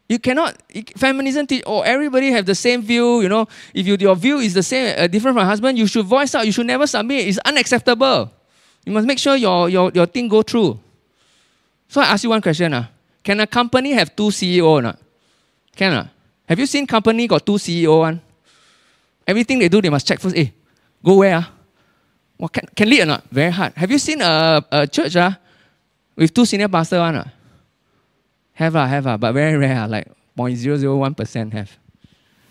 [0.09, 0.55] you cannot,
[0.95, 3.45] feminism, teach, oh, everybody have the same view, you know.
[3.73, 6.45] If you, your view is the same, uh, different from husband, you should voice out,
[6.45, 7.27] you should never submit.
[7.27, 8.31] It's unacceptable.
[8.85, 10.79] You must make sure your, your, your thing go through.
[11.89, 12.73] So I ask you one question.
[12.73, 12.87] Uh.
[13.21, 14.97] Can a company have two CEO or not?
[15.75, 16.07] Can uh?
[16.47, 18.21] Have you seen company got two CEO one?
[19.25, 20.35] Everything they do, they must check first.
[20.35, 20.53] Hey,
[21.03, 21.35] go where?
[21.35, 21.43] Uh?
[22.37, 23.23] What can, can lead or not?
[23.29, 23.73] Very hard.
[23.75, 25.31] Have you seen a, a church uh,
[26.15, 27.15] with two senior pastor one?
[27.15, 27.27] Uh?
[28.57, 31.77] Have, uh, have, uh, but very rare, uh, like 0.001% have.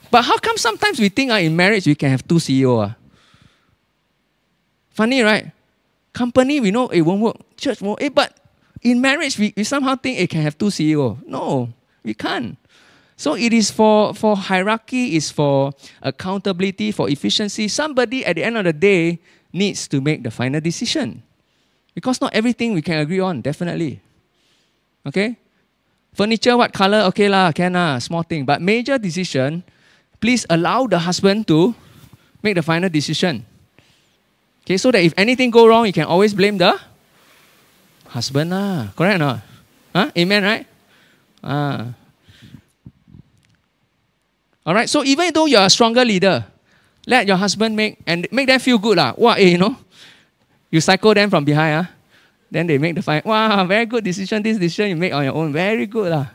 [0.08, 2.86] But how come sometimes we think uh, in marriage we can have two CEO?
[2.86, 2.94] Uh?
[4.90, 5.50] Funny, right?
[6.12, 7.36] Company, we know it won't work.
[7.56, 8.00] Church won't.
[8.00, 8.38] Eh, but
[8.82, 11.18] in marriage, we, we somehow think it can have two CEO.
[11.26, 11.70] No,
[12.04, 12.56] we can't.
[13.16, 17.66] So it is for, for hierarchy, is for accountability, for efficiency.
[17.66, 19.18] Somebody at the end of the day
[19.52, 21.24] needs to make the final decision.
[21.96, 24.00] Because not everything we can agree on, definitely.
[25.04, 25.36] Okay?
[26.16, 27.04] Furniture, what color?
[27.12, 28.48] Okay lah, can lah, small thing.
[28.48, 29.60] But major decision,
[30.16, 31.76] please allow the husband to
[32.40, 33.44] make the final decision.
[34.64, 36.72] Okay, so that if anything go wrong, you can always blame the
[38.08, 38.88] husband lah.
[38.96, 39.38] Correct or not?
[39.92, 40.08] Huh?
[40.16, 40.64] Amen, right?
[41.44, 41.92] Ah.
[44.64, 44.88] All right.
[44.88, 46.48] So even though you're a stronger leader,
[47.06, 49.12] let your husband make and make them feel good lah.
[49.14, 49.76] What, eh, you know,
[50.72, 51.95] you cycle them from behind ah.
[52.50, 53.24] Then they make the fight.
[53.24, 54.42] Wow, very good decision.
[54.42, 56.26] This decision you make on your own, very good lah.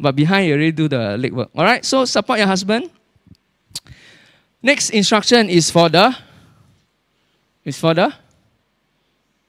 [0.00, 1.50] But behind you already do the leg work.
[1.54, 1.84] All right.
[1.84, 2.90] So support your husband.
[4.62, 6.16] Next instruction is for the
[7.64, 8.12] is for the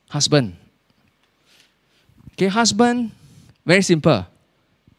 [0.09, 0.55] husband.
[2.33, 3.11] Okay, husband,
[3.65, 4.27] very simple.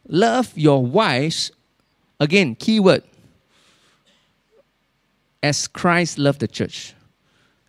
[0.09, 1.53] Love your wives
[2.19, 3.03] Again, keyword.
[5.43, 6.95] As Christ loved the church.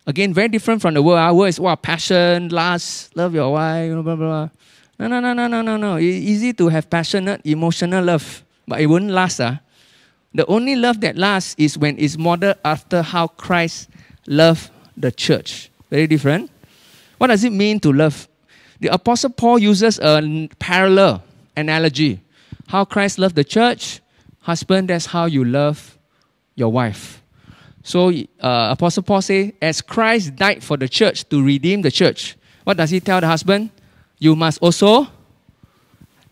[0.08, 1.18] Again, very different from the word.
[1.18, 4.48] Our word is what passion, lust, love your wife, blah, blah, blah.
[4.98, 5.96] No, no, no, no, no, no, no.
[5.96, 9.38] It's easy to have passionate, emotional love, but it won't last.
[9.38, 9.56] Uh.
[10.32, 13.90] The only love that lasts is when it's modeled after how Christ
[14.26, 15.70] loved the church.
[15.90, 16.50] Very different.
[17.18, 18.28] What does it mean to love?
[18.80, 21.22] The Apostle Paul uses a parallel
[21.54, 22.20] analogy.
[22.68, 24.00] How Christ loved the church,
[24.40, 25.98] Husband, that's how you love
[26.54, 27.20] your wife.
[27.88, 32.36] So uh, Apostle Paul say, as Christ died for the church to redeem the church,
[32.64, 33.70] what does he tell the husband?
[34.18, 35.06] You must also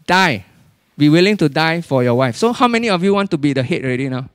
[0.06, 0.44] die.
[0.98, 2.36] Be willing to die for your wife.
[2.36, 4.28] So how many of you want to be the head already now?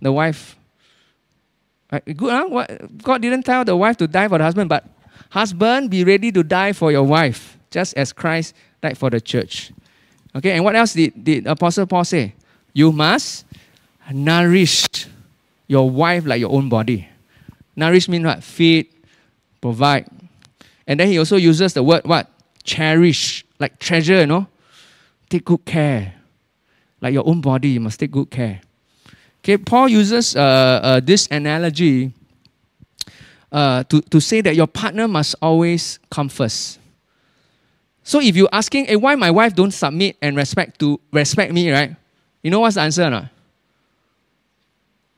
[0.00, 0.54] The wife.
[1.90, 2.46] Right, good, huh?
[2.46, 4.86] What, God didn't tell the wife to die for the husband, but
[5.30, 9.72] husband, be ready to die for your wife, just as Christ died for the church.
[10.36, 12.34] Okay, and what else did, did Apostle Paul say?
[12.72, 13.46] You must
[14.12, 14.86] nourish
[15.66, 17.08] your wife like your own body.
[17.74, 18.42] Nourish means what?
[18.42, 18.88] Feed,
[19.60, 20.08] provide.
[20.86, 22.30] And then he also uses the word what?
[22.62, 24.46] Cherish, like treasure, you know?
[25.28, 26.14] Take good care.
[27.00, 28.60] Like your own body, you must take good care.
[29.40, 32.12] Okay, Paul uses uh, uh, this analogy
[33.52, 36.78] uh, to, to say that your partner must always come first.
[38.02, 41.70] So if you're asking, hey, why my wife don't submit and respect to respect me,
[41.70, 41.94] right?
[42.42, 43.28] You know what's the answer or not?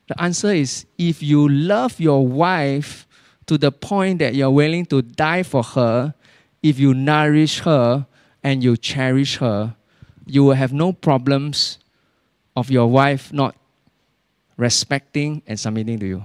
[0.09, 3.07] The answer is if you love your wife
[3.45, 6.15] to the point that you're willing to die for her,
[6.61, 8.07] if you nourish her
[8.43, 9.75] and you cherish her,
[10.25, 11.77] you will have no problems
[12.55, 13.55] of your wife not
[14.57, 16.23] respecting and submitting to you.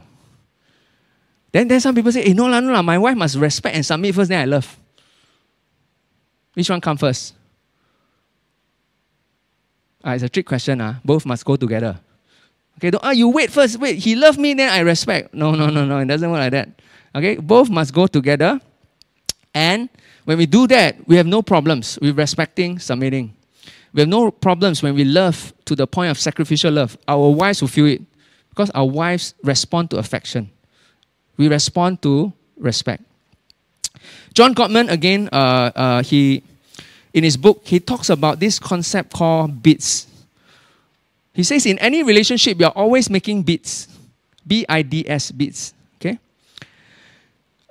[1.52, 4.14] Then, then some people say, hey, no, no, no, my wife must respect and submit
[4.14, 4.78] first, then I love.
[6.54, 7.34] Which one come first?
[10.04, 10.80] Uh, it's a trick question.
[10.80, 10.98] Uh.
[11.04, 12.00] Both must go together.
[12.78, 13.78] Okay, don't, ah, you wait first.
[13.78, 15.32] Wait, he loved me, then I respect.
[15.34, 15.98] No, no, no, no.
[15.98, 16.68] It doesn't work like that.
[17.14, 18.60] Okay, both must go together.
[19.54, 19.88] And
[20.24, 23.34] when we do that, we have no problems with respecting, submitting.
[23.92, 26.98] We have no problems when we love to the point of sacrificial love.
[27.06, 28.02] Our wives will feel it
[28.50, 30.50] because our wives respond to affection.
[31.36, 33.04] We respond to respect.
[34.32, 36.42] John Gottman, again, uh, uh, he
[37.14, 40.08] in his book, he talks about this concept called bids.
[41.34, 43.88] He says in any relationship, you're always making bids.
[44.46, 45.74] B I D S, bids.
[46.00, 46.18] Okay?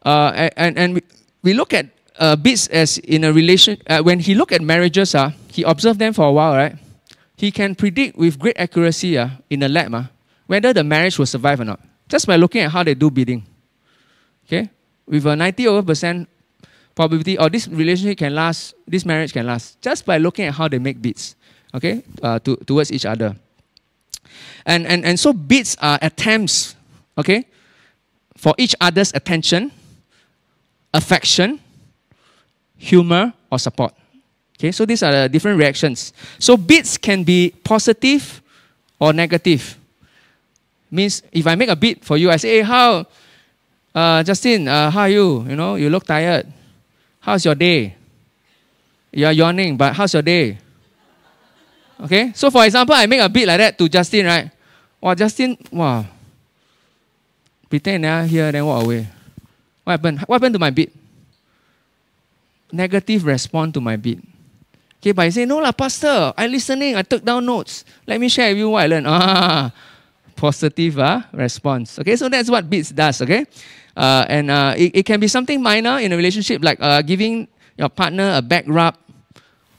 [0.04, 1.02] Uh, and, and
[1.42, 1.88] we look at
[2.20, 6.00] uh, bids as in a relation, uh, when he look at marriages, uh, he observed
[6.00, 6.76] them for a while, right?
[7.38, 10.04] He can predict with great accuracy uh, in a lab uh,
[10.48, 13.46] whether the marriage will survive or not, just by looking at how they do bidding.
[14.46, 14.70] Okay?
[15.08, 16.30] With a 90 over percent
[16.96, 20.68] probability or this relationship can last, this marriage can last, just by looking at how
[20.68, 21.36] they make bids,
[21.74, 23.36] okay, uh, to, towards each other.
[24.66, 26.76] And, and, and so bids are attempts,
[27.18, 27.46] okay,
[28.38, 29.72] for each other's attention,
[30.94, 31.60] affection,
[32.78, 33.94] humor, or support.
[34.60, 36.14] Okay, so these are the different reactions.
[36.40, 38.42] So bids can be positive
[39.00, 39.78] or negative.
[40.92, 43.06] Means if I make a bid for you, I say, hey, how,
[43.96, 45.46] uh, Justin, uh, how are you?
[45.50, 46.48] You know, you look tired.
[47.20, 47.96] How's your day?
[49.12, 50.58] You are yawning, but how's your day?
[52.02, 54.52] Okay, so for example, I make a bid like that to Justin, right?
[55.00, 56.06] Wow, Justin, wow.
[57.70, 59.08] Pretend I hear, then walk away.
[59.84, 60.20] What happened?
[60.22, 60.92] What happened to my bid?
[62.72, 64.22] Negative response to my bid.
[65.04, 67.84] Okay, but I say, no lah, pastor, I listening, I took down notes.
[68.08, 69.08] Let me share with you what I learned.
[69.12, 69.72] Ah,
[70.36, 72.00] positive uh, response.
[72.00, 73.46] Okay, so that's what bids does, okay?
[73.96, 77.48] Uh, and uh, it, it, can be something minor in a relationship, like uh, giving
[77.78, 78.96] your partner a back rub,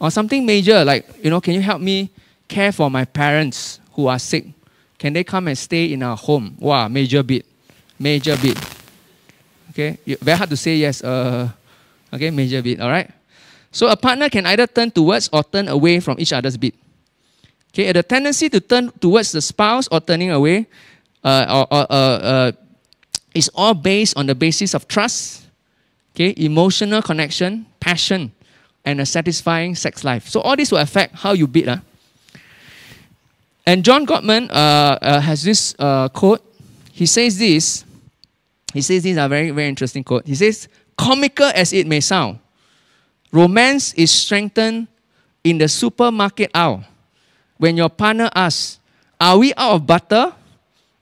[0.05, 2.11] or something major, like, you know, can you help me
[2.47, 4.45] care for my parents who are sick?
[4.99, 6.55] Can they come and stay in our home?
[6.61, 7.43] Wow, major bid.
[7.99, 8.59] Major bid.
[9.71, 11.03] Okay, very hard to say yes.
[11.03, 11.49] Uh,
[12.13, 13.11] okay, major bid, all right?
[13.73, 16.75] So a partner can either turn towards or turn away from each other's bid.
[17.73, 20.67] Okay, the tendency to turn towards the spouse or turning away
[21.25, 22.53] uh, or, or uh, uh,
[23.35, 25.47] is all based on the basis of trust,
[26.15, 28.33] okay, emotional connection, passion,
[28.85, 30.29] and a satisfying sex life.
[30.29, 31.69] So all this will affect how you bid.
[31.69, 31.81] Ah.
[33.67, 36.45] And John Gottman uh, uh, has this uh, quote.
[36.93, 37.85] He says this.
[38.73, 40.27] He says these are very, very interesting quote.
[40.27, 42.39] He says, comical as it may sound,
[43.33, 44.89] romance is strengthened
[45.43, 46.85] in the supermarket aisle
[47.59, 48.81] when your partner asks,
[49.21, 50.33] Are we out of butter?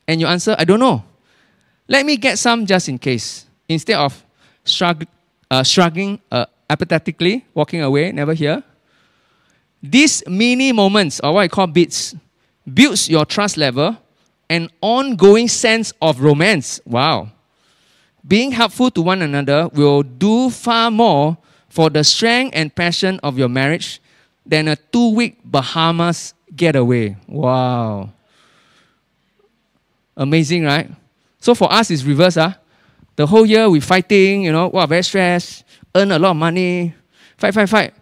[0.06, 1.04] And you answer, I don't know.
[1.88, 3.46] Let me get some just in case.
[3.68, 4.22] Instead of
[4.64, 5.06] shrug,
[5.50, 8.62] uh, shrugging uh, apathetically, walking away, never hear.
[9.82, 12.14] These mini moments, or what I call bids,
[12.72, 13.96] builds your trust level
[14.48, 16.80] and ongoing sense of romance.
[16.84, 17.30] Wow.
[18.26, 21.36] Being helpful to one another will do far more
[21.68, 24.00] for the strength and passion of your marriage
[24.46, 27.16] than a two week Bahamas getaway.
[27.26, 28.10] Wow.
[30.16, 30.90] Amazing, right?
[31.40, 32.36] So for us, it's reverse.
[32.36, 32.54] Huh?
[33.16, 36.94] The whole year we fighting, you know, wow, very stressed, earn a lot of money,
[37.36, 37.94] fight, fight, fight.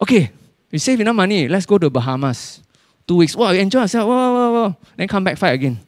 [0.00, 0.30] Okay,
[0.70, 2.62] we save enough money, let's go to Bahamas.
[3.06, 4.76] Two weeks, wow, enjoy ourselves, wow, wow, wow.
[4.96, 5.80] Then come back, fight again.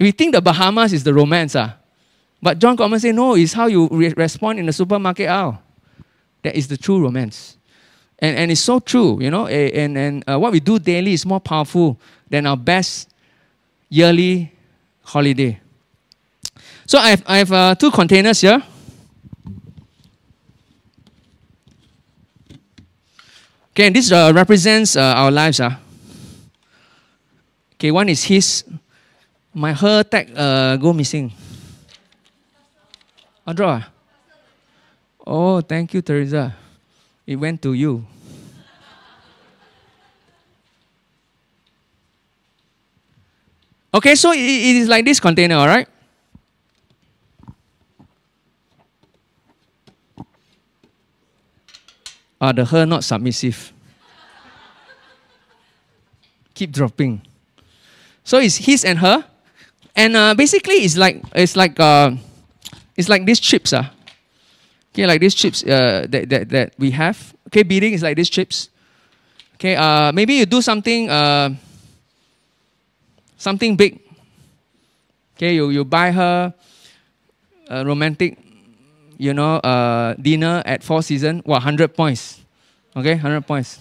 [0.00, 1.54] We think the Bahamas is the romance.
[1.54, 1.76] Ah.
[2.42, 5.62] But John Gottman say, no, it's how you re- respond in the supermarket aisle.
[6.42, 7.56] That is the true romance.
[8.18, 11.24] And, and it's so true, you know, and, and uh, what we do daily is
[11.24, 13.08] more powerful than our best
[13.88, 14.52] yearly
[15.02, 15.58] holiday.
[16.86, 18.62] So I have, I have uh, two containers here.
[23.70, 25.58] Okay, this uh, represents uh, our lives.
[25.60, 25.74] Uh.
[27.74, 28.64] Okay, one is his.
[29.52, 31.32] My her tag uh, go missing.
[33.46, 33.86] Audra.
[35.26, 36.54] Oh, thank you, Teresa.
[37.26, 38.04] It went to you.
[43.94, 45.88] Okay, so it, it is like this container, all right?
[52.44, 53.72] Ah, the her not submissive.
[56.52, 57.22] Keep dropping.
[58.22, 59.24] So it's his and her,
[59.96, 62.12] and uh, basically it's like it's like uh,
[63.00, 63.88] it's like these chips, uh.
[64.92, 67.16] Okay, like these chips uh, that, that that we have.
[67.48, 68.68] Okay, bidding is like these chips.
[69.56, 71.08] Okay, uh, maybe you do something.
[71.08, 71.56] Uh,
[73.38, 74.04] something big.
[75.36, 76.52] Okay, you, you buy her
[77.68, 78.36] a romantic,
[79.18, 81.42] you know, uh, dinner at Four Seasons.
[81.44, 82.40] Wow, 100 points.
[82.96, 83.80] Okay, 100 points.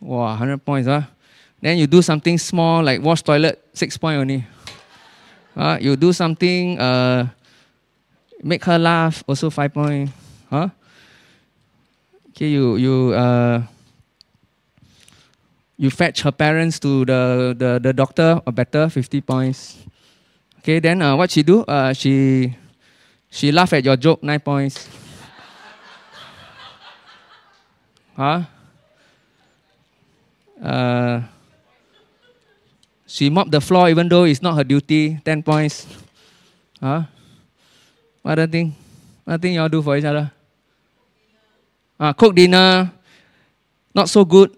[0.00, 0.88] Wow, 100 points.
[0.88, 1.02] Huh?
[1.60, 4.46] Then you do something small like wash toilet, 6 point only.
[5.56, 7.28] Uh, you do something, uh,
[8.42, 10.10] make her laugh, also 5 point.
[10.50, 10.68] Huh?
[12.30, 13.62] Okay, you, you, uh,
[15.76, 19.78] you fetch her parents to the, the, the doctor or better 50 points
[20.58, 22.54] okay then uh, what she do uh, she
[23.30, 24.88] she laugh at your joke 9 points
[28.16, 28.42] huh
[30.62, 31.20] uh,
[33.06, 35.86] she mop the floor even though it's not her duty 10 points
[36.80, 37.02] huh
[38.22, 38.74] what other thing
[39.24, 40.30] what thing y'all do for each other
[42.00, 42.90] uh, cook dinner
[43.94, 44.54] not so good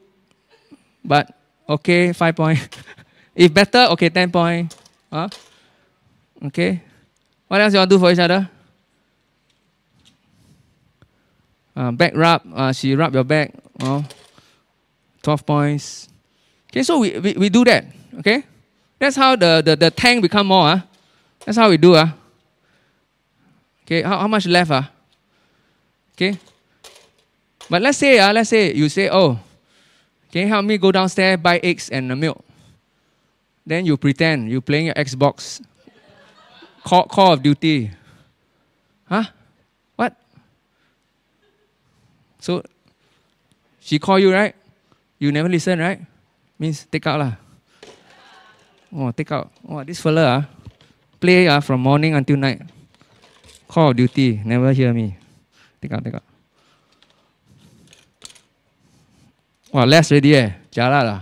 [1.09, 1.33] but
[1.69, 2.61] okay, five point.
[3.35, 4.77] if better, okay, ten point.
[5.11, 5.29] Huh?
[6.47, 6.83] Okay.
[7.49, 8.49] What else to do for each other?
[11.79, 13.55] Uh, back rub, uh, she rub your back.
[13.79, 14.05] Oh,
[15.23, 16.09] 12 points.
[16.71, 17.87] Okay, so we, we, we do that.
[18.19, 18.43] Okay?
[18.99, 20.67] That's how the, the, the tank become more.
[20.67, 20.81] Uh.
[21.45, 21.95] That's how we do.
[21.95, 22.11] Uh.
[23.85, 24.73] Okay, how, how much left?
[24.73, 24.83] Uh?
[26.15, 26.37] Okay?
[27.71, 29.39] But let's say, uh, let's say you say, oh,
[30.33, 32.45] can you help me go downstairs, buy eggs and milk?
[33.65, 35.63] Then you pretend you're playing your Xbox,
[36.83, 37.93] Call, Call of Duty.
[39.05, 39.25] Huh?
[39.95, 40.17] What?
[42.39, 42.63] So
[43.81, 44.55] she call you, right?
[45.19, 46.01] You never listen, right?
[46.59, 47.35] Means take out lah.
[48.95, 49.51] Oh, take out.
[49.69, 50.43] Oh, this fella ah,
[51.21, 52.63] play ah from morning until night.
[53.69, 55.19] Call Duty, never hear me.
[55.83, 56.25] Take out, take out.
[59.73, 60.53] Wow, less already eh.
[60.73, 61.21] Jala lah.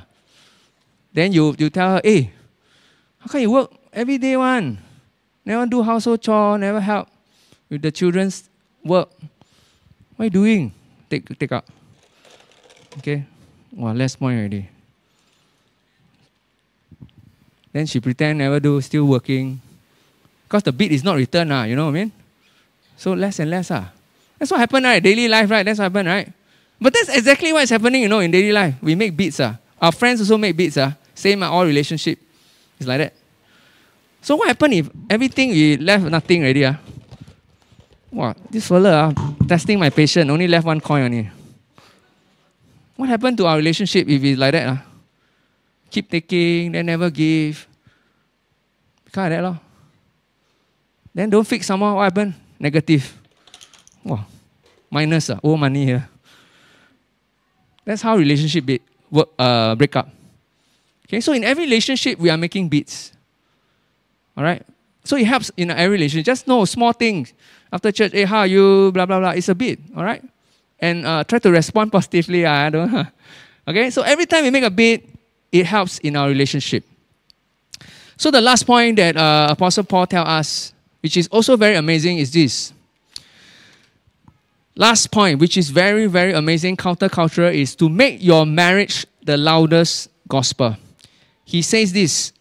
[1.12, 2.30] Then you, you tell her, hey,
[3.18, 4.78] how can you work every day one?
[5.44, 7.08] Never do household chore, never help
[7.68, 8.48] with the children's
[8.84, 9.10] work.
[10.14, 10.72] What are you doing?
[11.08, 11.64] Take, take out.
[12.98, 13.24] Okay.
[13.72, 14.68] Wow, less point already.
[17.72, 19.60] Then she pretend never do, still working.
[20.48, 22.12] Because the bid is not returned, ah, you know what I mean?
[22.96, 23.70] So less and less.
[23.70, 23.92] Ah.
[24.38, 25.02] That's what happened, right?
[25.02, 25.62] Daily life, right?
[25.62, 26.32] That's what happened, right?
[26.80, 28.74] But that's exactly what's happening, you know, in daily life.
[28.80, 29.40] We make bids.
[29.40, 29.56] Ah.
[29.80, 30.78] Our friends also make bids.
[30.78, 30.96] Ah.
[31.14, 32.18] Same ah, all relationship.
[32.78, 33.12] It's like that.
[34.22, 36.64] So what happened if everything we left nothing already?
[36.64, 36.76] Ah?
[38.16, 41.28] Wow, this fella ah, testing my patience, only left one coin only.
[42.96, 44.72] What happened to our relationship if it's like that?
[44.72, 44.80] Ah?
[45.90, 47.68] Keep taking, then never give.
[49.12, 49.60] Kind of that, lor.
[51.12, 52.32] Then don't fix someone, what happened?
[52.58, 53.04] Negative.
[54.02, 54.24] Wow,
[54.88, 56.08] minus, ah, owe money here.
[57.84, 60.08] That's how relationship be, work, uh, break up.
[61.04, 63.12] Okay, so in every relationship, we are making bids.
[64.34, 64.64] All right?
[65.06, 66.26] So it helps in every relationship.
[66.26, 67.32] Just know small things.
[67.72, 68.90] After church, hey, how are you?
[68.92, 69.30] Blah, blah, blah.
[69.30, 69.82] It's a bid.
[69.96, 70.22] All right?
[70.78, 72.46] And uh, try to respond positively.
[72.46, 73.06] I don't know.
[73.68, 75.02] Okay, so every time we make a bid,
[75.50, 76.84] it helps in our relationship.
[78.16, 82.18] So the last point that uh, Apostle Paul tells us, which is also very amazing,
[82.18, 82.72] is this.
[84.76, 90.10] Last point, which is very, very amazing, countercultural, is to make your marriage the loudest
[90.28, 90.76] gospel.
[91.44, 92.32] He says this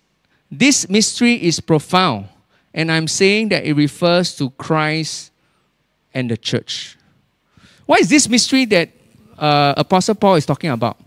[0.52, 2.28] this mystery is profound,
[2.76, 5.32] and I'm saying that it refers to Christ
[6.14, 6.98] and the church.
[7.86, 8.90] What is this mystery that
[9.40, 10.98] uh, Apostle Paul is talking about?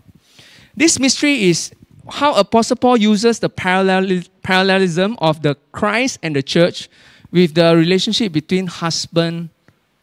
[0.75, 1.71] This mystery is
[2.09, 6.89] how Apostle Paul uses the parallelism of the Christ and the church
[7.31, 9.49] with the relationship between husband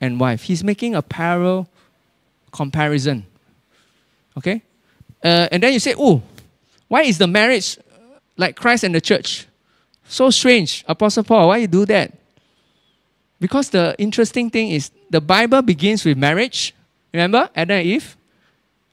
[0.00, 0.44] and wife.
[0.44, 1.68] He's making a parallel
[2.52, 3.26] comparison.
[4.38, 4.62] Okay?
[5.24, 6.22] Uh, and then you say, oh,
[6.86, 7.76] why is the marriage
[8.36, 9.45] like Christ and the church?
[10.08, 10.84] So strange.
[10.88, 12.12] Apostle Paul, why you do that?
[13.38, 16.74] Because the interesting thing is the Bible begins with marriage.
[17.12, 17.50] Remember?
[17.54, 18.16] Adam and Eve,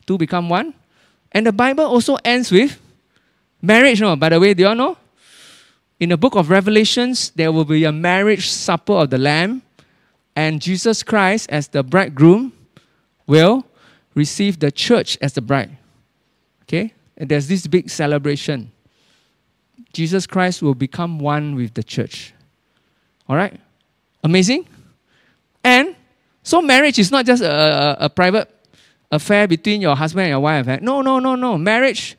[0.06, 0.74] two become one.
[1.32, 2.80] And the Bible also ends with
[3.62, 4.02] marriage.
[4.02, 4.98] No, by the way, do you all know?
[6.00, 9.62] In the book of Revelations, there will be a marriage supper of the Lamb
[10.36, 12.52] and Jesus Christ, as the bridegroom,
[13.28, 13.66] will
[14.16, 15.78] receive the church as the bride.
[16.64, 16.94] Okay?
[17.18, 18.73] And there's this big celebration.
[19.94, 22.34] Jesus Christ will become one with the church.
[23.30, 23.60] All right?
[24.24, 24.68] Amazing?
[25.64, 25.96] And
[26.42, 28.50] so marriage is not just a, a, a private
[29.12, 30.68] affair between your husband and your wife.
[30.68, 30.80] Eh?
[30.82, 31.58] No, no, no, no.
[31.58, 32.18] Marriage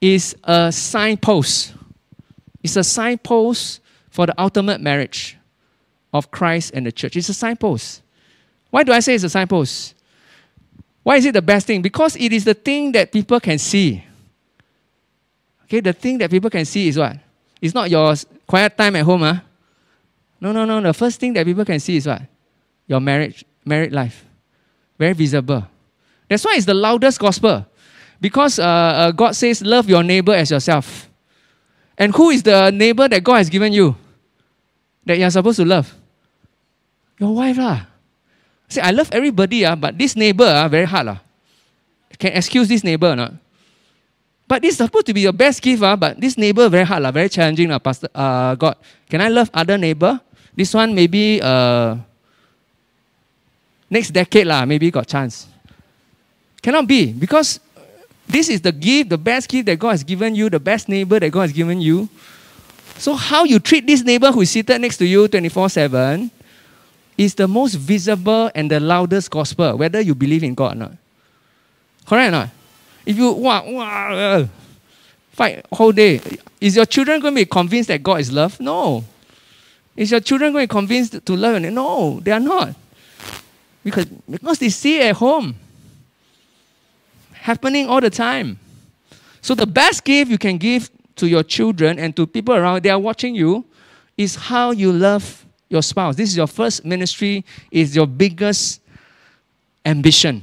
[0.00, 1.72] is a signpost.
[2.62, 3.80] It's a signpost
[4.10, 5.36] for the ultimate marriage
[6.12, 7.16] of Christ and the church.
[7.16, 8.02] It's a signpost.
[8.70, 9.94] Why do I say it's a signpost?
[11.02, 11.82] Why is it the best thing?
[11.82, 14.04] Because it is the thing that people can see.
[15.66, 17.18] Okay, the thing that people can see is what?
[17.60, 18.14] It's not your
[18.46, 19.40] quiet time at home, huh?
[20.40, 20.80] No, no, no.
[20.80, 22.22] The first thing that people can see is what?
[22.86, 24.24] Your marriage, married life.
[24.98, 25.66] Very visible.
[26.28, 27.66] That's why it's the loudest gospel.
[28.20, 31.10] Because uh, uh, God says, love your neighbor as yourself.
[31.98, 33.96] And who is the neighbor that God has given you?
[35.04, 35.94] That you're supposed to love?
[37.18, 37.86] Your wife lah.
[38.68, 41.08] Say, I love everybody, ah, but this neighbor ah, very hard.
[41.08, 41.20] Ah.
[42.18, 43.34] Can excuse this neighbor or not?
[44.48, 47.02] But this is supposed to be your best gift, ah, but this neighbor very hard,
[47.02, 47.70] lah, very challenging.
[47.72, 48.78] Ah, Pastor uh, God.
[49.10, 50.20] Can I love other neighbor?
[50.54, 51.96] This one maybe uh,
[53.90, 55.50] next decade, lah, maybe got chance.
[56.62, 57.58] Cannot be, because
[58.26, 61.18] this is the gift, the best gift that God has given you, the best neighbor
[61.18, 62.08] that God has given you.
[62.98, 66.30] So, how you treat this neighbor who is seated next to you 24 7
[67.18, 70.92] is the most visible and the loudest gospel, whether you believe in God or not.
[72.06, 72.50] Correct or not?
[73.06, 74.46] If you wah, wah, uh,
[75.30, 76.20] fight whole day,
[76.60, 78.58] is your children going to be convinced that God is love?
[78.58, 79.04] No.
[79.96, 81.62] Is your children going to be convinced to love?
[81.62, 82.74] No, they are not.
[83.84, 85.54] Because, because they see at home.
[87.32, 88.58] Happening all the time.
[89.40, 92.90] So the best gift you can give to your children and to people around, they
[92.90, 93.64] are watching you,
[94.16, 96.16] is how you love your spouse.
[96.16, 98.80] This is your first ministry, is your biggest
[99.84, 100.42] ambition.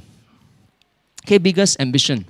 [1.24, 2.24] Okay, biggest ambition.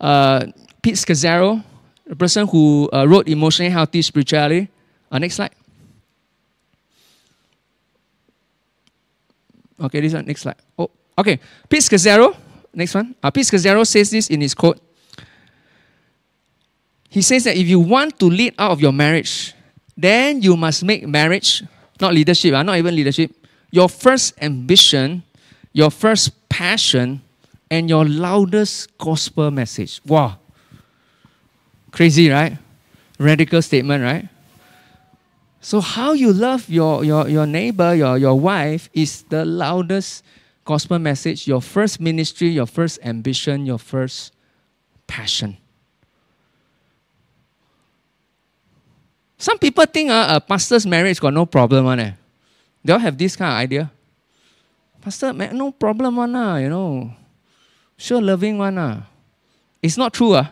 [0.00, 0.46] Uh,
[0.82, 1.62] Pete Scazzero,
[2.06, 4.68] the person who uh, wrote Emotionally Healthy Spirituality.
[5.12, 5.50] Uh, next slide.
[9.80, 10.56] Okay, this one, next slide.
[10.78, 11.40] Oh, okay.
[11.68, 12.36] Pete Scazzero,
[12.74, 13.14] next one.
[13.22, 14.78] Uh, Pete Scazzero says this in his quote.
[17.08, 19.54] He says that if you want to lead out of your marriage,
[19.96, 21.62] then you must make marriage,
[22.00, 23.32] not leadership, uh, not even leadership,
[23.70, 25.22] your first ambition,
[25.72, 27.20] your first passion,
[27.70, 30.00] and your loudest gospel message.
[30.04, 30.38] Wow.
[31.92, 32.58] Crazy, right?
[33.18, 34.28] Radical statement, right?
[35.60, 40.24] So, how you love your, your, your neighbor, your, your wife, is the loudest
[40.64, 44.32] gospel message, your first ministry, your first ambition, your first
[45.06, 45.56] passion.
[49.36, 52.12] Some people think uh, a pastor's marriage got no problem on eh.
[52.84, 53.90] They all have this kind of idea.
[55.00, 57.10] Pastor, no problem one uh, you know.
[58.00, 59.02] Sure loving one uh.
[59.82, 60.46] It's not true uh.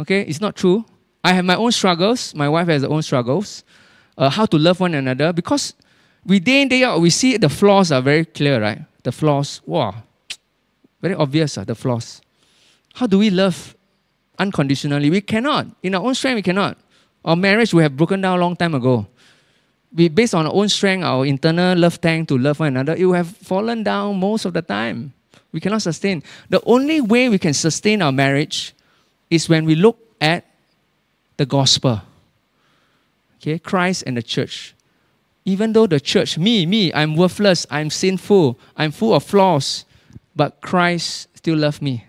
[0.00, 0.84] Okay, it's not true.
[1.22, 2.34] I have my own struggles.
[2.34, 3.64] My wife has her own struggles
[4.18, 5.74] uh, how to love one another because
[6.26, 8.80] we day in, day out, we see the flaws are very clear, right?
[9.04, 9.94] The flaws, wow,
[11.00, 12.20] very obvious, uh, the flaws.
[12.94, 13.76] How do we love
[14.38, 15.08] unconditionally?
[15.08, 15.68] We cannot.
[15.82, 16.76] In our own strength, we cannot.
[17.24, 19.06] Our marriage we have broken down a long time ago.
[19.94, 23.04] We, based on our own strength, our internal love tank to love one another, it
[23.04, 25.12] will have fallen down most of the time.
[25.52, 26.22] We cannot sustain.
[26.48, 28.74] The only way we can sustain our marriage
[29.30, 30.44] is when we look at
[31.36, 32.02] the gospel
[33.38, 34.74] okay, Christ and the church.
[35.44, 39.84] Even though the church, me, me, I'm worthless, I'm sinful, I'm full of flaws,
[40.36, 42.04] but Christ still loves me.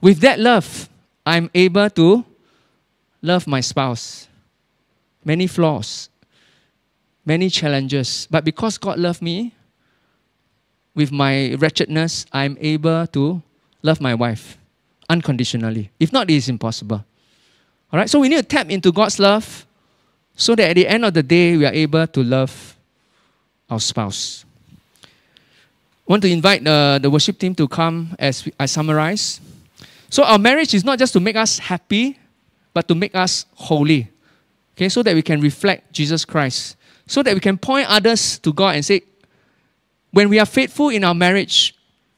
[0.00, 0.88] With that love,
[1.24, 2.24] I'm able to
[3.22, 4.28] love my spouse.
[5.24, 6.10] Many flaws,
[7.24, 9.54] many challenges, but because God loved me,
[10.96, 13.42] with my wretchedness, I'm able to
[13.82, 14.58] love my wife
[15.08, 15.90] unconditionally.
[16.00, 17.04] If not, it is impossible.
[17.92, 19.66] All right, so we need to tap into God's love
[20.34, 22.76] so that at the end of the day, we are able to love
[23.70, 24.44] our spouse.
[25.04, 29.40] I want to invite the, the worship team to come as I summarize.
[30.08, 32.18] So, our marriage is not just to make us happy,
[32.72, 34.08] but to make us holy.
[34.74, 36.76] Okay, so that we can reflect Jesus Christ.
[37.06, 39.02] So that we can point others to God and say,
[40.12, 41.74] when we are faithful in our marriage,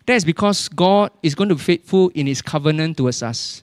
[0.06, 3.62] that is because God is going to be faithful in His covenant towards us.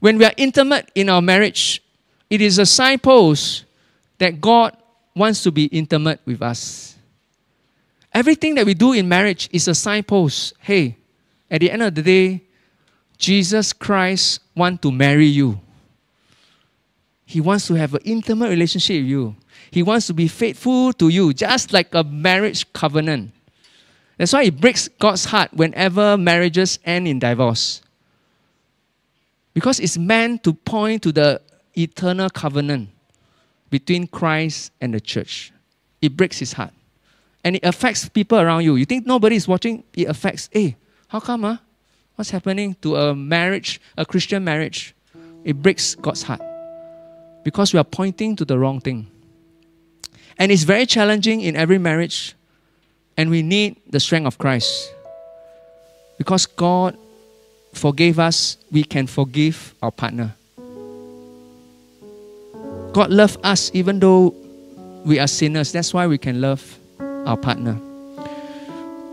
[0.00, 1.82] When we are intimate in our marriage,
[2.28, 3.64] it is a signpost
[4.18, 4.76] that God
[5.14, 6.96] wants to be intimate with us.
[8.12, 10.54] Everything that we do in marriage is a signpost.
[10.58, 10.96] Hey,
[11.50, 12.42] at the end of the day,
[13.18, 15.60] Jesus Christ wants to marry you.
[17.26, 19.36] He wants to have an intimate relationship with you.
[19.70, 23.32] He wants to be faithful to you, just like a marriage covenant.
[24.20, 27.80] That's why it breaks God's heart whenever marriages end in divorce.
[29.54, 31.40] Because it's meant to point to the
[31.72, 32.90] eternal covenant
[33.70, 35.54] between Christ and the church.
[36.02, 36.74] It breaks his heart.
[37.42, 38.76] And it affects people around you.
[38.76, 39.84] You think nobody is watching?
[39.94, 40.76] It affects, hey,
[41.08, 41.44] how come?
[41.44, 41.56] Huh?
[42.16, 44.94] What's happening to a marriage, a Christian marriage?
[45.44, 46.42] It breaks God's heart.
[47.42, 49.06] Because we are pointing to the wrong thing.
[50.36, 52.34] And it's very challenging in every marriage.
[53.20, 54.94] And we need the strength of Christ.
[56.16, 56.96] Because God
[57.74, 60.34] forgave us, we can forgive our partner.
[62.94, 64.34] God loves us even though
[65.04, 65.70] we are sinners.
[65.70, 67.78] That's why we can love our partner.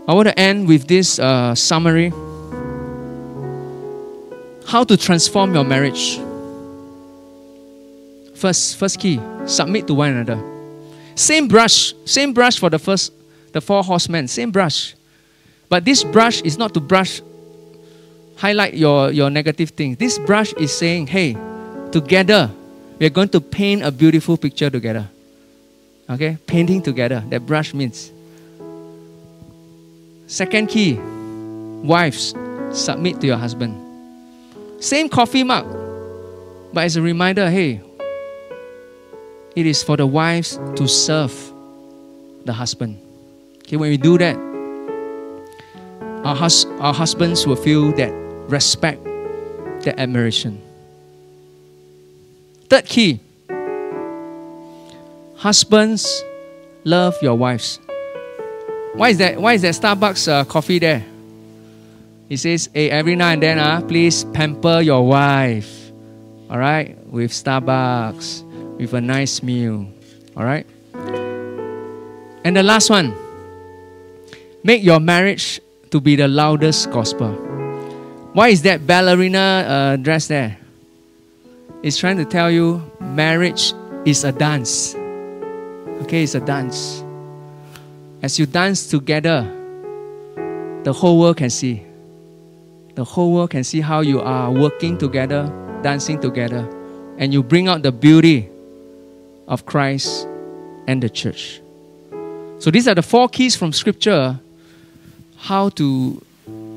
[0.08, 2.08] I want to end with this uh, summary
[4.66, 6.18] how to transform your marriage.
[8.34, 10.42] First, first key, submit to one another.
[11.14, 13.12] Same brush, same brush for the first,
[13.52, 14.94] the four horsemen, same brush.
[15.68, 17.20] But this brush is not to brush,
[18.36, 19.98] highlight your, your negative things.
[19.98, 21.36] This brush is saying, hey,
[21.92, 22.50] together
[22.98, 25.08] we are going to paint a beautiful picture together.
[26.10, 26.38] Okay?
[26.46, 27.22] Painting together.
[27.28, 28.10] That brush means.
[30.26, 30.94] Second key
[31.82, 32.34] wives,
[32.72, 33.84] submit to your husband.
[34.82, 35.66] Same coffee mug,
[36.72, 37.80] but as a reminder hey,
[39.56, 41.34] it is for the wives to serve
[42.44, 42.98] the husband.
[43.68, 44.34] Okay, when we do that,
[46.24, 48.10] our, hus- our husbands will feel that
[48.48, 49.04] respect,
[49.84, 50.58] that admiration.
[52.70, 53.20] Third key
[55.36, 56.24] Husbands,
[56.84, 57.78] love your wives.
[58.94, 59.38] Why is that?
[59.38, 61.04] Why is that Starbucks uh, coffee there?
[62.30, 65.92] He says, "Hey, every now and then, uh, please pamper your wife,
[66.48, 69.86] all right, with Starbucks, with a nice meal,
[70.34, 70.66] all right."
[72.42, 73.14] And the last one,
[74.68, 77.32] make your marriage to be the loudest gospel.
[78.34, 80.58] Why is that ballerina uh, dress there?
[81.82, 83.72] It's trying to tell you marriage
[84.04, 84.94] is a dance.
[86.02, 87.02] Okay, it's a dance.
[88.20, 89.40] As you dance together,
[90.84, 91.82] the whole world can see.
[92.94, 95.48] The whole world can see how you are working together,
[95.82, 96.68] dancing together,
[97.16, 98.50] and you bring out the beauty
[99.46, 100.28] of Christ
[100.86, 101.62] and the church.
[102.58, 104.38] So, these are the four keys from Scripture
[105.38, 106.22] how to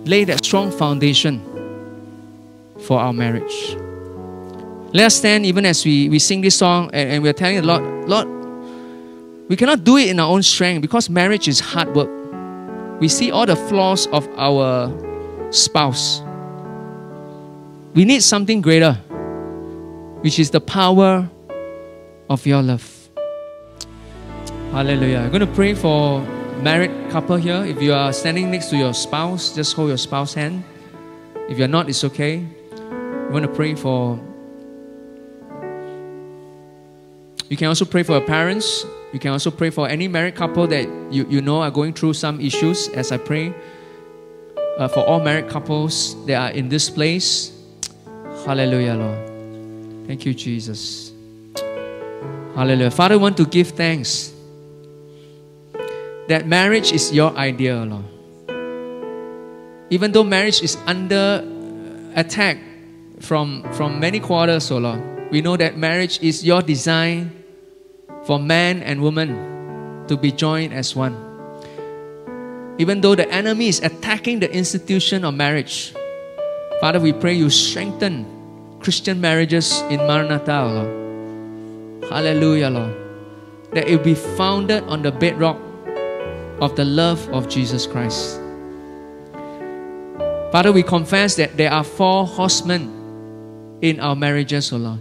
[0.05, 1.41] lay that strong foundation
[2.79, 3.75] for our marriage.
[4.93, 7.63] Let us stand even as we, we sing this song and, and we're telling the
[7.63, 8.27] Lord, Lord,
[9.47, 12.09] we cannot do it in our own strength because marriage is hard work.
[12.99, 14.91] We see all the flaws of our
[15.51, 16.21] spouse.
[17.93, 18.93] We need something greater,
[20.21, 21.29] which is the power
[22.29, 23.09] of your love.
[24.71, 25.19] Hallelujah.
[25.19, 26.25] I'm going to pray for
[26.61, 27.65] married couple here.
[27.65, 30.63] If you are standing next to your spouse, just hold your spouse's hand.
[31.49, 32.45] If you're not, it's okay.
[32.71, 34.19] We want to pray for.
[37.49, 38.85] You can also pray for your parents.
[39.11, 42.13] You can also pray for any married couple that you, you know are going through
[42.13, 43.53] some issues as I pray.
[44.77, 47.51] Uh, for all married couples that are in this place.
[48.45, 50.07] Hallelujah, Lord.
[50.07, 51.11] Thank you, Jesus.
[52.55, 52.91] Hallelujah.
[52.91, 54.33] Father, want to give thanks
[56.27, 58.05] that marriage is your idea, Lord.
[59.89, 62.57] Even though marriage is under uh, attack
[63.19, 65.01] from, from many quarters, oh Lord,
[65.31, 67.31] we know that marriage is your design
[68.23, 71.15] for man and woman to be joined as one.
[72.77, 75.93] Even though the enemy is attacking the institution of marriage,
[76.79, 78.25] Father, we pray you strengthen
[78.79, 82.09] Christian marriages in Maranatha, Lord.
[82.09, 82.95] Hallelujah, Lord.
[83.73, 85.57] That it be founded on the bedrock
[86.61, 88.39] of the love of Jesus Christ.
[90.51, 94.99] Father, we confess that there are four horsemen in our marriages, O Lord.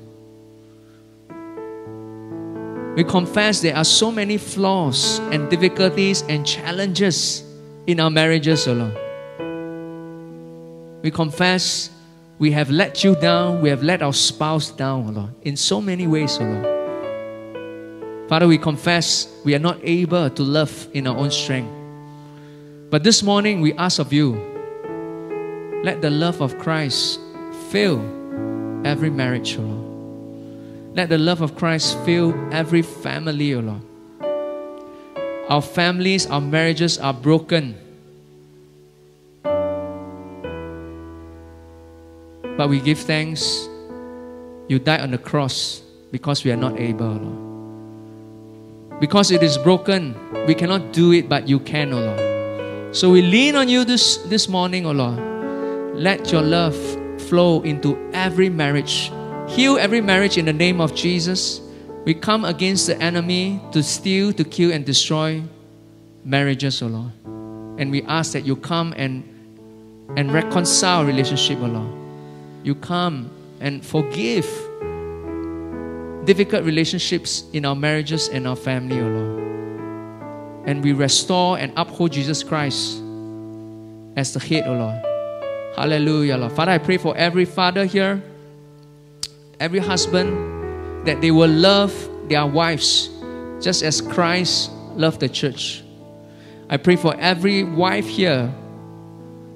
[2.96, 7.44] We confess there are so many flaws and difficulties and challenges
[7.86, 8.96] in our marriages, O Lord.
[11.02, 11.90] We confess
[12.38, 15.80] we have let you down, we have let our spouse down, O Lord, in so
[15.80, 16.79] many ways, O Lord.
[18.30, 21.68] Father, we confess we are not able to love in our own strength.
[22.88, 24.38] But this morning we ask of you,
[25.82, 27.18] let the love of Christ
[27.70, 27.98] fill
[28.86, 30.94] every marriage, O Lord.
[30.96, 33.82] Let the love of Christ fill every family, O Lord.
[35.48, 37.74] Our families, our marriages are broken.
[42.56, 43.66] But we give thanks.
[44.68, 47.49] You died on the cross because we are not able, O Lord.
[49.00, 50.14] Because it is broken,
[50.46, 52.94] we cannot do it, but you can, O Lord.
[52.94, 55.18] So we lean on you this, this morning, O Lord.
[55.96, 56.76] Let your love
[57.22, 59.10] flow into every marriage.
[59.48, 61.62] Heal every marriage in the name of Jesus.
[62.04, 65.42] We come against the enemy to steal, to kill, and destroy
[66.24, 67.12] marriages, O Lord.
[67.80, 69.24] And we ask that you come and,
[70.16, 71.90] and reconcile relationship, O Lord.
[72.64, 73.30] You come
[73.60, 74.46] and forgive
[76.24, 80.68] difficult relationships in our marriages and our family, O Lord.
[80.68, 82.98] And we restore and uphold Jesus Christ
[84.16, 85.02] as the head, O Lord.
[85.76, 86.52] Hallelujah, Lord.
[86.52, 88.22] Father, I pray for every father here,
[89.58, 91.92] every husband, that they will love
[92.28, 93.08] their wives
[93.60, 95.82] just as Christ loved the church.
[96.68, 98.52] I pray for every wife here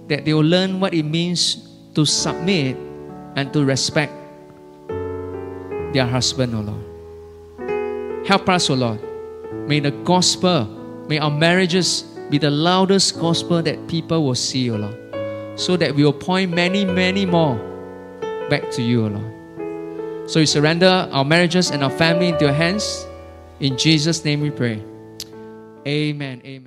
[0.08, 2.76] that they will learn what it means to submit
[3.36, 4.12] and to respect
[5.94, 8.26] their husband, O Lord.
[8.26, 9.00] Help us, O Lord.
[9.66, 10.66] May the gospel,
[11.08, 14.98] may our marriages be the loudest gospel that people will see, O Lord.
[15.58, 17.56] So that we will point many, many more
[18.50, 20.30] back to you, O Lord.
[20.30, 23.06] So we surrender our marriages and our family into your hands.
[23.60, 24.82] In Jesus' name we pray.
[25.86, 26.40] Amen.
[26.44, 26.64] Amen.